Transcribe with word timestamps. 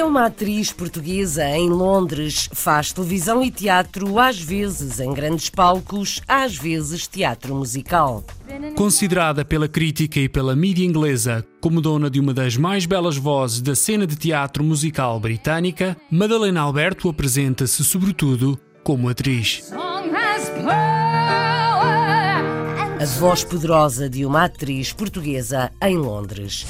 É 0.00 0.04
uma 0.04 0.24
atriz 0.24 0.72
portuguesa 0.72 1.46
em 1.46 1.68
Londres. 1.68 2.48
Faz 2.54 2.90
televisão 2.90 3.42
e 3.44 3.50
teatro, 3.50 4.18
às 4.18 4.40
vezes 4.40 4.98
em 4.98 5.12
grandes 5.12 5.50
palcos, 5.50 6.22
às 6.26 6.56
vezes 6.56 7.06
teatro 7.06 7.54
musical. 7.54 8.24
Considerada 8.74 9.44
pela 9.44 9.68
crítica 9.68 10.18
e 10.18 10.26
pela 10.26 10.56
mídia 10.56 10.86
inglesa 10.86 11.44
como 11.60 11.82
dona 11.82 12.08
de 12.08 12.18
uma 12.18 12.32
das 12.32 12.56
mais 12.56 12.86
belas 12.86 13.18
vozes 13.18 13.60
da 13.60 13.74
cena 13.74 14.06
de 14.06 14.16
teatro 14.16 14.64
musical 14.64 15.20
britânica, 15.20 15.94
Madalena 16.10 16.62
Alberto 16.62 17.10
apresenta-se 17.10 17.84
sobretudo 17.84 18.58
como 18.82 19.06
atriz. 19.06 19.70
A 22.98 23.04
voz 23.18 23.44
poderosa 23.44 24.08
de 24.08 24.24
uma 24.24 24.44
atriz 24.44 24.94
portuguesa 24.94 25.70
em 25.82 25.98
Londres. 25.98 26.64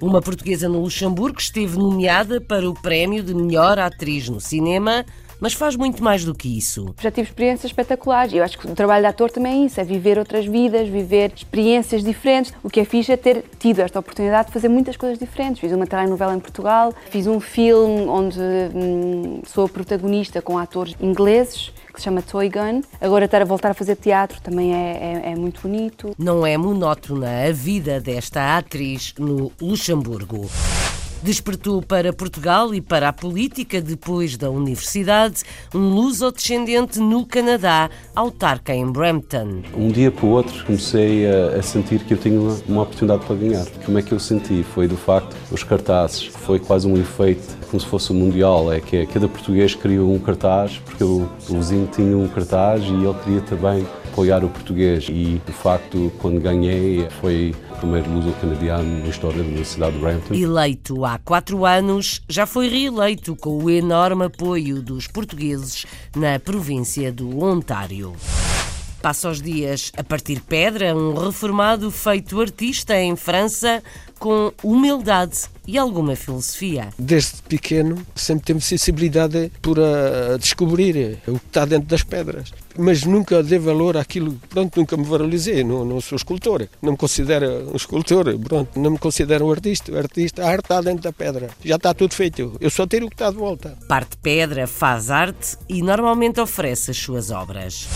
Uma 0.00 0.22
portuguesa 0.22 0.66
no 0.66 0.80
Luxemburgo 0.80 1.38
esteve 1.38 1.76
nomeada 1.76 2.40
para 2.40 2.68
o 2.68 2.72
prémio 2.72 3.22
de 3.22 3.34
melhor 3.34 3.78
atriz 3.78 4.30
no 4.30 4.40
cinema, 4.40 5.04
mas 5.38 5.52
faz 5.52 5.76
muito 5.76 6.02
mais 6.02 6.24
do 6.24 6.34
que 6.34 6.56
isso. 6.56 6.94
Já 6.98 7.10
tive 7.10 7.28
experiências 7.28 7.70
espetaculares. 7.70 8.32
Eu 8.32 8.42
acho 8.42 8.58
que 8.58 8.66
o 8.66 8.74
trabalho 8.74 9.02
de 9.02 9.08
ator 9.08 9.30
também 9.30 9.62
é 9.62 9.66
isso, 9.66 9.78
é 9.78 9.84
viver 9.84 10.18
outras 10.18 10.46
vidas, 10.46 10.88
viver 10.88 11.30
experiências 11.36 12.02
diferentes. 12.02 12.50
O 12.62 12.70
que 12.70 12.80
é 12.80 12.84
fixe 12.86 13.12
é 13.12 13.16
ter 13.16 13.44
tido 13.58 13.80
esta 13.80 13.98
oportunidade 13.98 14.48
de 14.48 14.54
fazer 14.54 14.70
muitas 14.70 14.96
coisas 14.96 15.18
diferentes. 15.18 15.60
Fiz 15.60 15.70
uma 15.70 15.86
telenovela 15.86 16.34
em 16.34 16.40
Portugal, 16.40 16.94
fiz 17.10 17.26
um 17.26 17.38
filme 17.38 18.08
onde 18.08 18.40
hum, 18.74 19.42
sou 19.46 19.66
a 19.66 19.68
protagonista 19.68 20.40
com 20.40 20.56
atores 20.56 20.94
ingleses, 20.98 21.72
que 21.92 22.00
se 22.00 22.04
chama 22.04 22.22
Toy 22.22 22.48
Gun. 22.48 22.82
Agora 23.00 23.24
estar 23.24 23.42
a 23.42 23.44
voltar 23.44 23.70
a 23.70 23.74
fazer 23.74 23.96
teatro 23.96 24.40
também 24.40 24.74
é, 24.74 25.22
é- 25.26 25.32
é 25.32 25.36
muito 25.36 25.60
bonito. 25.62 26.14
Não 26.18 26.46
é 26.46 26.56
monótona 26.56 27.46
a 27.48 27.52
vida 27.52 28.00
desta 28.00 28.56
atriz 28.56 29.14
no 29.18 29.52
Luxemburgo. 29.60 30.48
Despertou 31.22 31.82
para 31.82 32.14
Portugal 32.14 32.74
e 32.74 32.80
para 32.80 33.10
a 33.10 33.12
política 33.12 33.78
depois 33.82 34.38
da 34.38 34.48
universidade, 34.48 35.42
um 35.74 35.90
luso-descendente 35.90 36.98
no 36.98 37.26
Canadá, 37.26 37.90
autarca 38.14 38.74
em 38.74 38.90
Brampton. 38.90 39.60
Um 39.76 39.88
dia 39.88 40.10
para 40.10 40.24
o 40.24 40.30
outro 40.30 40.64
comecei 40.64 41.26
a, 41.26 41.58
a 41.58 41.62
sentir 41.62 42.00
que 42.04 42.14
eu 42.14 42.18
tinha 42.18 42.40
uma, 42.40 42.58
uma 42.66 42.82
oportunidade 42.82 43.26
para 43.26 43.36
ganhar. 43.36 43.66
Como 43.84 43.98
é 43.98 44.02
que 44.02 44.12
eu 44.12 44.18
senti? 44.18 44.62
Foi 44.62 44.88
do 44.88 44.96
facto, 44.96 45.36
os 45.50 45.62
cartazes, 45.62 46.24
foi 46.24 46.58
quase 46.58 46.88
um 46.88 46.96
efeito, 46.96 47.54
como 47.68 47.78
se 47.78 47.86
fosse 47.86 48.10
um 48.12 48.16
mundial, 48.16 48.72
é 48.72 48.80
que 48.80 48.96
é, 48.96 49.04
cada 49.04 49.28
português 49.28 49.74
queria 49.74 50.02
um 50.02 50.18
cartaz, 50.18 50.80
porque 50.86 51.04
o, 51.04 51.28
o 51.50 51.54
vizinho 51.56 51.86
tinha 51.86 52.16
um 52.16 52.28
cartaz 52.28 52.82
e 52.82 52.94
ele 52.94 53.14
queria 53.22 53.40
também 53.42 53.86
apoiar 54.10 54.44
o 54.44 54.48
português. 54.48 55.06
E 55.08 55.40
de 55.44 55.52
facto, 55.52 56.12
quando 56.18 56.40
ganhei, 56.40 57.08
foi 57.20 57.54
o 57.70 57.76
primeiro 57.76 58.10
luso-canadiano 58.10 59.00
na 59.00 59.08
história 59.08 59.42
da 59.42 59.64
cidade 59.64 59.92
de 59.92 60.00
Brampton. 60.00 60.34
Eleito 60.34 61.04
há 61.04 61.18
quatro 61.18 61.64
anos, 61.64 62.20
já 62.28 62.44
foi 62.46 62.68
reeleito 62.68 63.36
com 63.36 63.62
o 63.62 63.70
enorme 63.70 64.24
apoio 64.24 64.82
dos 64.82 65.06
portugueses 65.06 65.86
na 66.14 66.38
província 66.38 67.12
do 67.12 67.42
Ontário. 67.42 68.14
Passa 69.02 69.30
os 69.30 69.40
dias 69.40 69.90
a 69.96 70.04
partir 70.04 70.40
pedra, 70.40 70.94
um 70.94 71.14
reformado 71.14 71.90
feito 71.90 72.38
artista 72.40 72.94
em 73.00 73.16
França 73.16 73.82
com 74.18 74.52
humildade 74.62 75.48
e 75.66 75.78
alguma 75.78 76.14
filosofia. 76.14 76.90
Desde 76.98 77.40
pequeno 77.42 78.06
sempre 78.14 78.44
temos 78.44 78.66
sensibilidade 78.66 79.50
por 79.62 79.78
descobrir 80.38 81.18
o 81.26 81.38
que 81.38 81.46
está 81.46 81.64
dentro 81.64 81.88
das 81.88 82.02
pedras. 82.02 82.52
Mas 82.76 83.04
nunca 83.04 83.42
dei 83.42 83.58
valor 83.58 83.96
àquilo, 83.96 84.38
pronto, 84.50 84.78
nunca 84.78 84.96
me 84.98 85.04
valorizei, 85.04 85.64
não, 85.64 85.84
não 85.84 86.00
sou 86.02 86.16
escultor, 86.16 86.68
não 86.82 86.92
me 86.92 86.98
considero 86.98 87.70
um 87.72 87.76
escultor, 87.76 88.38
pronto, 88.38 88.78
não 88.78 88.90
me 88.90 88.98
considero 88.98 89.46
um 89.46 89.50
artista. 89.50 89.96
Artista, 89.96 90.44
a 90.44 90.50
arte 90.50 90.64
está 90.64 90.82
dentro 90.82 91.02
da 91.02 91.12
pedra, 91.12 91.48
já 91.64 91.76
está 91.76 91.94
tudo 91.94 92.14
feito, 92.14 92.56
eu 92.60 92.68
só 92.68 92.86
tiro 92.86 93.06
o 93.06 93.08
que 93.08 93.14
está 93.14 93.30
de 93.30 93.36
volta. 93.36 93.78
Parte 93.88 94.18
pedra, 94.18 94.66
faz 94.66 95.10
arte 95.10 95.56
e 95.68 95.80
normalmente 95.82 96.38
oferece 96.40 96.90
as 96.90 96.98
suas 96.98 97.30
obras. 97.30 97.88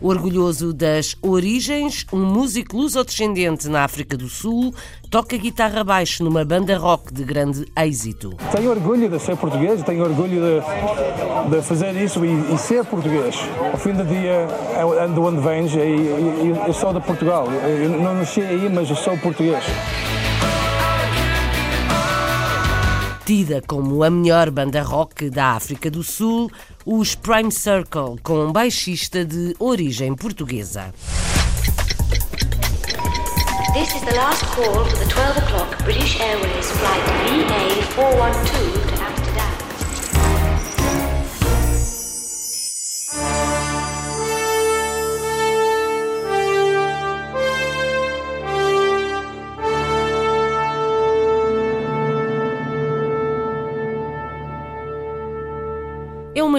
Orgulhoso 0.00 0.72
das 0.72 1.14
origens, 1.20 2.06
um 2.10 2.24
músico 2.24 2.74
luso-descendente 2.76 3.68
na 3.68 3.84
África 3.84 4.16
do 4.16 4.28
Sul 4.30 4.74
toca 5.10 5.36
guitarra 5.36 5.84
baixo 5.84 6.24
numa 6.24 6.42
banda 6.42 6.78
rock 6.78 7.12
de 7.12 7.22
grande 7.22 7.66
êxito. 7.76 8.34
Tenho 8.50 8.70
orgulho 8.70 9.10
de 9.10 9.18
ser 9.18 9.36
português, 9.36 9.82
tenho 9.82 10.02
orgulho 10.02 10.40
de, 10.40 11.50
de 11.56 11.62
fazer 11.62 11.94
isso 11.96 12.24
e, 12.24 12.54
e 12.54 12.56
ser 12.56 12.82
português. 12.86 13.36
Ao 13.72 13.78
fim 13.78 13.92
do 13.92 14.04
dia, 14.06 14.46
eu 14.80 14.98
ando 15.02 15.22
onde 15.22 15.78
e, 15.78 15.80
e- 15.80 16.46
e 16.46 16.68
eu 16.68 16.72
sou 16.72 16.94
de 16.94 17.00
Portugal. 17.00 17.46
Eu 17.52 17.90
não 17.90 18.14
nasci 18.14 18.40
aí, 18.40 18.70
mas 18.72 18.88
eu 18.88 18.96
sou 18.96 19.18
português. 19.18 19.62
Tida 23.26 23.62
como 23.66 24.02
a 24.02 24.10
melhor 24.10 24.50
banda 24.50 24.82
rock 24.82 25.30
da 25.30 25.50
África 25.52 25.88
do 25.90 26.02
Sul, 26.02 26.50
os 26.84 27.14
Prime 27.14 27.52
Circle, 27.52 28.18
com 28.22 28.46
um 28.46 28.52
baixista 28.52 29.24
de 29.24 29.54
origem 29.58 30.14
portuguesa. 30.14 30.92
This 33.72 33.94
is 33.94 34.02
the 34.02 34.14
last 34.16 34.44
call 34.46 34.84
for 34.84 34.98
the 34.98 35.06
12 35.06 35.38
o'clock 35.38 35.84
British 35.84 36.20
Airways 36.20 36.70
flight 36.72 37.04
VA412 37.26 38.69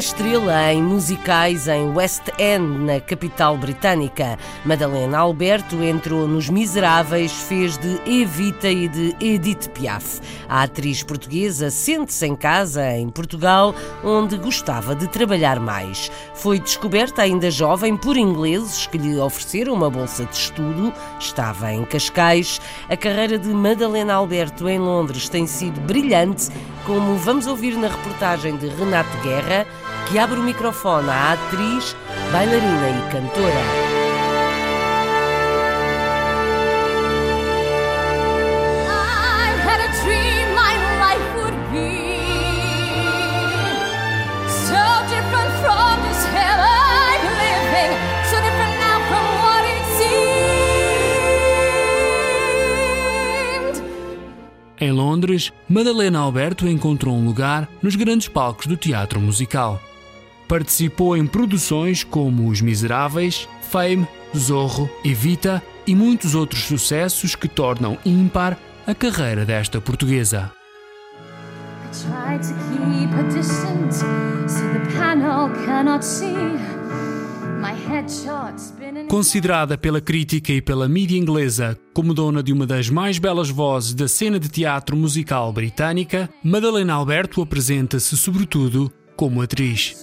estrela 0.01 0.73
em 0.73 0.81
musicais 0.81 1.67
em 1.67 1.89
West 1.93 2.23
End, 2.39 2.85
na 2.85 2.99
capital 2.99 3.55
britânica. 3.55 4.35
Madalena 4.65 5.19
Alberto 5.19 5.83
entrou 5.83 6.27
nos 6.27 6.49
Miseráveis, 6.49 7.31
fez 7.31 7.77
de 7.77 8.01
Evita 8.05 8.67
e 8.67 8.87
de 8.87 9.15
Edith 9.21 9.69
Piaf. 9.69 10.19
A 10.49 10.63
atriz 10.63 11.03
portuguesa 11.03 11.69
sente-se 11.69 12.25
em 12.25 12.35
casa, 12.35 12.97
em 12.97 13.09
Portugal, 13.09 13.75
onde 14.03 14.37
gostava 14.37 14.95
de 14.95 15.07
trabalhar 15.07 15.59
mais. 15.59 16.11
Foi 16.33 16.59
descoberta 16.59 17.21
ainda 17.21 17.51
jovem 17.51 17.95
por 17.95 18.17
ingleses 18.17 18.87
que 18.87 18.97
lhe 18.97 19.19
ofereceram 19.19 19.75
uma 19.75 19.89
bolsa 19.89 20.25
de 20.25 20.35
estudo. 20.35 20.91
Estava 21.19 21.71
em 21.71 21.85
Cascais. 21.85 22.59
A 22.89 22.97
carreira 22.97 23.37
de 23.37 23.49
Madalena 23.49 24.15
Alberto 24.15 24.67
em 24.67 24.79
Londres 24.79 25.29
tem 25.29 25.45
sido 25.45 25.79
brilhante, 25.81 26.49
como 26.87 27.15
vamos 27.17 27.45
ouvir 27.45 27.77
na 27.77 27.87
reportagem 27.87 28.57
de 28.57 28.67
Renato 28.67 29.15
Guerra, 29.19 29.67
que 30.11 30.19
abre 30.19 30.37
o 30.37 30.43
microfone 30.43 31.09
à 31.09 31.33
atriz, 31.33 31.95
bailarina 32.33 32.89
e 32.89 33.11
cantora. 33.11 33.91
Em 54.77 54.91
Londres, 54.91 55.53
Madalena 55.69 56.19
Alberto 56.19 56.67
encontrou 56.67 57.15
um 57.15 57.23
lugar 57.23 57.69
nos 57.83 57.95
grandes 57.95 58.27
palcos 58.27 58.65
do 58.65 58.75
teatro 58.75 59.21
musical. 59.21 59.79
Participou 60.51 61.15
em 61.15 61.25
produções 61.25 62.03
como 62.03 62.49
Os 62.49 62.59
Miseráveis, 62.59 63.47
Fame, 63.69 64.05
Zorro, 64.37 64.89
Evita 65.01 65.63
e 65.87 65.95
muitos 65.95 66.35
outros 66.35 66.63
sucessos 66.63 67.35
que 67.35 67.47
tornam 67.47 67.97
ímpar 68.05 68.59
a 68.85 68.93
carreira 68.93 69.45
desta 69.45 69.79
portuguesa. 69.79 70.51
Considerada 79.07 79.77
pela 79.77 80.01
crítica 80.01 80.51
e 80.51 80.61
pela 80.61 80.89
mídia 80.89 81.17
inglesa 81.17 81.77
como 81.93 82.13
dona 82.13 82.43
de 82.43 82.51
uma 82.51 82.67
das 82.67 82.89
mais 82.89 83.17
belas 83.17 83.49
vozes 83.49 83.93
da 83.93 84.09
cena 84.09 84.37
de 84.37 84.49
teatro 84.49 84.97
musical 84.97 85.53
britânica, 85.53 86.29
Madalena 86.43 86.95
Alberto 86.95 87.41
apresenta-se 87.41 88.17
sobretudo 88.17 88.91
como 89.15 89.41
atriz. 89.41 89.95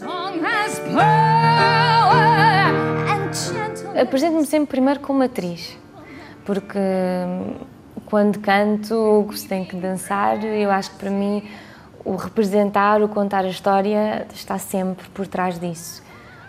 Apresento-me 4.00 4.46
sempre 4.46 4.76
primeiro 4.76 5.00
como 5.00 5.22
atriz, 5.22 5.76
porque 6.44 6.78
hum, 6.78 7.56
quando 8.06 8.38
canto 8.38 9.28
se 9.34 9.46
tem 9.46 9.64
que 9.64 9.76
dançar, 9.76 10.42
eu 10.44 10.70
acho 10.70 10.92
que 10.92 10.96
para 10.98 11.10
mim 11.10 11.42
o 12.04 12.14
representar, 12.16 13.02
o 13.02 13.08
contar 13.08 13.44
a 13.44 13.48
história 13.48 14.26
está 14.32 14.58
sempre 14.58 15.08
por 15.08 15.26
trás 15.26 15.58
disso. 15.58 16.02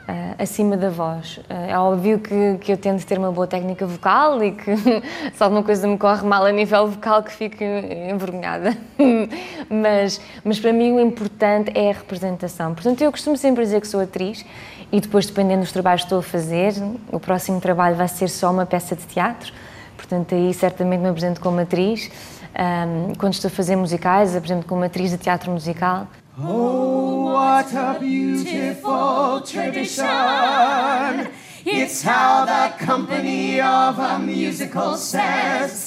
Ah, 0.09 0.33
acima 0.39 0.75
da 0.75 0.89
voz. 0.89 1.39
Ah, 1.47 1.67
é 1.67 1.77
óbvio 1.77 2.17
que, 2.17 2.57
que 2.61 2.71
eu 2.71 2.77
tento 2.77 3.05
ter 3.05 3.19
uma 3.19 3.31
boa 3.31 3.45
técnica 3.45 3.85
vocal 3.85 4.43
e 4.43 4.53
que 4.53 4.75
se 5.31 5.43
alguma 5.43 5.61
coisa 5.61 5.87
me 5.87 5.99
corre 5.99 6.25
mal 6.25 6.43
a 6.43 6.51
nível 6.51 6.87
vocal 6.87 7.21
que 7.21 7.31
fique 7.31 7.63
envergonhada. 7.63 8.75
mas, 9.69 10.19
mas 10.43 10.59
para 10.59 10.73
mim 10.73 10.93
o 10.93 10.99
importante 10.99 11.71
é 11.75 11.91
a 11.91 11.93
representação. 11.93 12.73
Portanto, 12.73 12.99
eu 13.03 13.11
costumo 13.11 13.37
sempre 13.37 13.63
dizer 13.63 13.81
que 13.81 13.87
sou 13.87 14.01
atriz 14.01 14.43
e 14.91 14.99
depois, 14.99 15.27
dependendo 15.27 15.61
dos 15.61 15.71
trabalhos 15.71 16.01
que 16.01 16.07
estou 16.07 16.19
a 16.19 16.23
fazer, 16.23 16.73
o 17.11 17.19
próximo 17.19 17.61
trabalho 17.61 17.95
vai 17.95 18.07
ser 18.07 18.29
só 18.29 18.49
uma 18.49 18.65
peça 18.65 18.95
de 18.95 19.05
teatro. 19.05 19.53
Portanto, 19.95 20.33
aí 20.33 20.51
certamente 20.55 21.01
me 21.01 21.09
apresento 21.09 21.39
como 21.39 21.59
atriz. 21.59 22.09
Ahm, 22.55 23.13
quando 23.19 23.33
estou 23.33 23.49
a 23.49 23.51
fazer 23.51 23.75
musicais, 23.75 24.35
apresento 24.35 24.65
como 24.65 24.83
atriz 24.83 25.11
de 25.11 25.19
teatro 25.19 25.51
musical. 25.51 26.07
Oh, 26.35 27.18
what 27.29 27.73
a 27.73 27.99
beautiful 27.99 29.41
tradition! 29.41 31.29
It's 31.65 32.01
how 32.03 32.45
the 32.45 32.85
company 32.85 33.61
of 33.61 33.99
a 33.99 34.17
musical 34.19 34.97
says. 34.97 35.85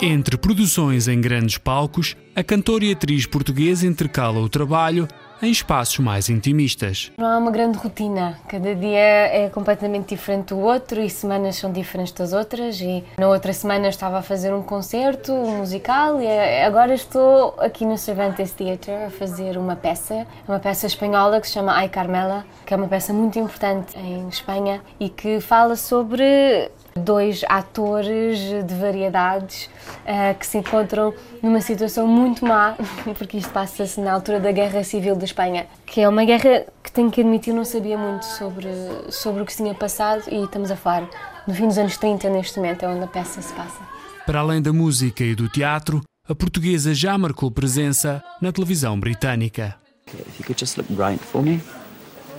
Entre 0.00 0.36
produções 0.36 1.06
em 1.08 1.20
grandes 1.20 1.58
palcos, 1.58 2.16
a 2.34 2.42
cantora 2.42 2.84
e 2.84 2.92
atriz 2.92 3.26
portuguesa 3.26 3.86
intercala 3.86 4.40
o 4.40 4.48
trabalho 4.48 5.06
em 5.42 5.50
espaços 5.50 5.98
mais 5.98 6.28
intimistas. 6.28 7.10
Não 7.18 7.26
há 7.26 7.36
uma 7.36 7.50
grande 7.50 7.76
rotina. 7.76 8.38
Cada 8.48 8.74
dia 8.74 8.98
é 8.98 9.50
completamente 9.52 10.14
diferente 10.14 10.48
do 10.48 10.60
outro 10.60 11.00
e 11.00 11.10
semanas 11.10 11.56
são 11.56 11.72
diferentes 11.72 12.12
das 12.12 12.32
outras. 12.32 12.80
E 12.80 13.02
na 13.18 13.28
outra 13.28 13.52
semana 13.52 13.88
estava 13.88 14.18
a 14.18 14.22
fazer 14.22 14.54
um 14.54 14.62
concerto 14.62 15.32
um 15.32 15.58
musical 15.58 16.20
e 16.20 16.28
agora 16.62 16.94
estou 16.94 17.56
aqui 17.58 17.84
no 17.84 17.98
Cervantes 17.98 18.52
Theatre 18.52 18.92
a 18.92 19.10
fazer 19.10 19.58
uma 19.58 19.74
peça, 19.74 20.26
uma 20.46 20.60
peça 20.60 20.86
espanhola 20.86 21.40
que 21.40 21.48
se 21.48 21.54
chama 21.54 21.72
Ai 21.72 21.88
Carmela, 21.88 22.44
que 22.64 22.72
é 22.72 22.76
uma 22.76 22.86
peça 22.86 23.12
muito 23.12 23.38
importante 23.38 23.98
em 23.98 24.28
Espanha 24.28 24.80
e 25.00 25.08
que 25.08 25.40
fala 25.40 25.74
sobre 25.74 26.70
dois 26.96 27.42
atores 27.48 28.38
de 28.38 28.74
variedades 28.74 29.70
uh, 30.04 30.38
que 30.38 30.46
se 30.46 30.58
encontram 30.58 31.14
numa 31.42 31.60
situação 31.60 32.06
muito 32.06 32.44
má, 32.44 32.76
porque 33.18 33.38
isto 33.38 33.50
passa-se 33.50 34.00
na 34.00 34.12
altura 34.12 34.40
da 34.40 34.52
Guerra 34.52 34.84
Civil 34.84 35.16
de 35.16 35.24
Espanha, 35.24 35.66
que 35.86 36.00
é 36.00 36.08
uma 36.08 36.24
guerra 36.24 36.66
que 36.82 36.92
tenho 36.92 37.10
que 37.10 37.20
admitir 37.20 37.54
não 37.54 37.64
sabia 37.64 37.96
muito 37.96 38.24
sobre, 38.24 38.68
sobre 39.10 39.42
o 39.42 39.46
que 39.46 39.52
se 39.52 39.62
tinha 39.62 39.74
passado 39.74 40.24
e 40.30 40.44
estamos 40.44 40.70
a 40.70 40.76
falar 40.76 41.08
no 41.46 41.54
fim 41.54 41.66
dos 41.66 41.78
anos 41.78 41.96
30 41.96 42.28
neste 42.30 42.58
momento, 42.58 42.84
é 42.84 42.88
onde 42.88 43.04
a 43.04 43.06
peça 43.06 43.42
se 43.42 43.52
passa. 43.54 43.80
Para 44.26 44.40
além 44.40 44.62
da 44.62 44.72
música 44.72 45.24
e 45.24 45.34
do 45.34 45.48
teatro, 45.48 46.02
a 46.28 46.34
portuguesa 46.34 46.94
já 46.94 47.18
marcou 47.18 47.50
presença 47.50 48.22
na 48.40 48.52
televisão 48.52 48.98
britânica. 48.98 49.76
If 50.06 50.38
you 50.38 50.46
could 50.46 50.60
just 50.60 50.76
look 50.76 50.88
right 50.90 51.18
for 51.18 51.42
me. 51.42 51.60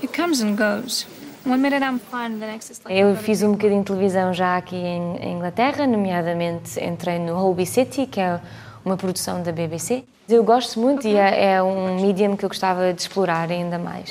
It 0.02 0.14
comes 0.14 0.42
and 0.42 0.56
goes. 0.56 1.06
Eu 2.90 3.16
fiz 3.18 3.42
um 3.44 3.52
bocadinho 3.52 3.82
de 3.82 3.88
televisão 3.88 4.34
já 4.34 4.58
aqui 4.58 4.76
em, 4.76 5.34
Inglaterra, 5.34 5.86
nomeadamente 5.86 6.84
entrei 6.84 7.20
no 7.20 7.36
Holby 7.36 7.66
City, 7.66 8.06
que 8.06 8.20
é 8.20 8.40
uma 8.86 8.96
produção 8.98 9.42
da 9.44 9.52
BBC. 9.52 10.04
Eu 10.30 10.42
gosto 10.44 10.80
muito 10.80 11.06
e 11.06 11.16
é, 11.18 11.56
é 11.56 11.64
um 11.64 12.00
medium 12.00 12.38
que 12.38 12.46
eu 12.46 12.50
gostava 12.50 12.94
de 12.94 13.02
explorar 13.02 13.52
ainda 13.52 13.78
mais. 13.78 14.10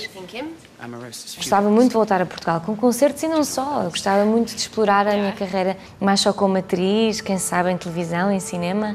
Gostava 1.37 1.71
muito 1.71 1.89
de 1.89 1.95
voltar 1.95 2.21
a 2.21 2.27
Portugal 2.27 2.61
com 2.61 2.77
concertos 2.77 3.23
e 3.23 3.29
não 3.29 3.45
só. 3.45 3.85
Eu 3.85 3.91
gostava 3.91 4.25
muito 4.27 4.51
de 4.55 4.61
explorar 4.61 5.07
a 5.07 5.13
minha 5.15 5.33
carreira 5.33 5.77
mais 5.99 6.21
só 6.21 6.33
como 6.33 6.59
atriz, 6.59 7.21
quem 7.23 7.39
sabe 7.39 7.71
em 7.71 7.79
televisão, 7.79 8.31
em 8.31 8.41
cinema. 8.41 8.95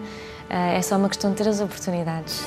Ah, 0.50 0.74
É 0.74 0.82
só 0.84 0.96
uma 0.96 1.10
questão 1.10 1.32
de 1.32 1.38
ter 1.38 1.50
as 1.50 1.60
oportunidades. 1.60 2.46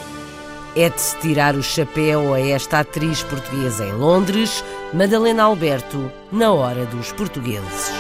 É 0.77 0.89
de 0.89 1.01
se 1.01 1.17
tirar 1.19 1.57
o 1.57 1.63
chapéu 1.63 2.33
a 2.33 2.41
esta 2.41 2.81
atriz 2.81 3.25
portuguesa 3.25 3.85
em 3.85 3.93
Londres, 3.93 4.65
Madalena 4.95 5.43
Alberto, 5.43 6.13
na 6.31 6.53
hora 6.53 6.87
dos 6.87 7.11
portugueses. 7.11 7.91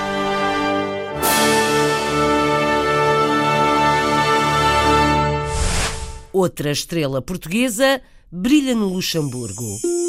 Outra 6.32 6.70
estrela 6.70 7.20
portuguesa 7.20 8.00
brilha 8.30 8.74
no 8.76 8.86
Luxemburgo. 8.86 9.99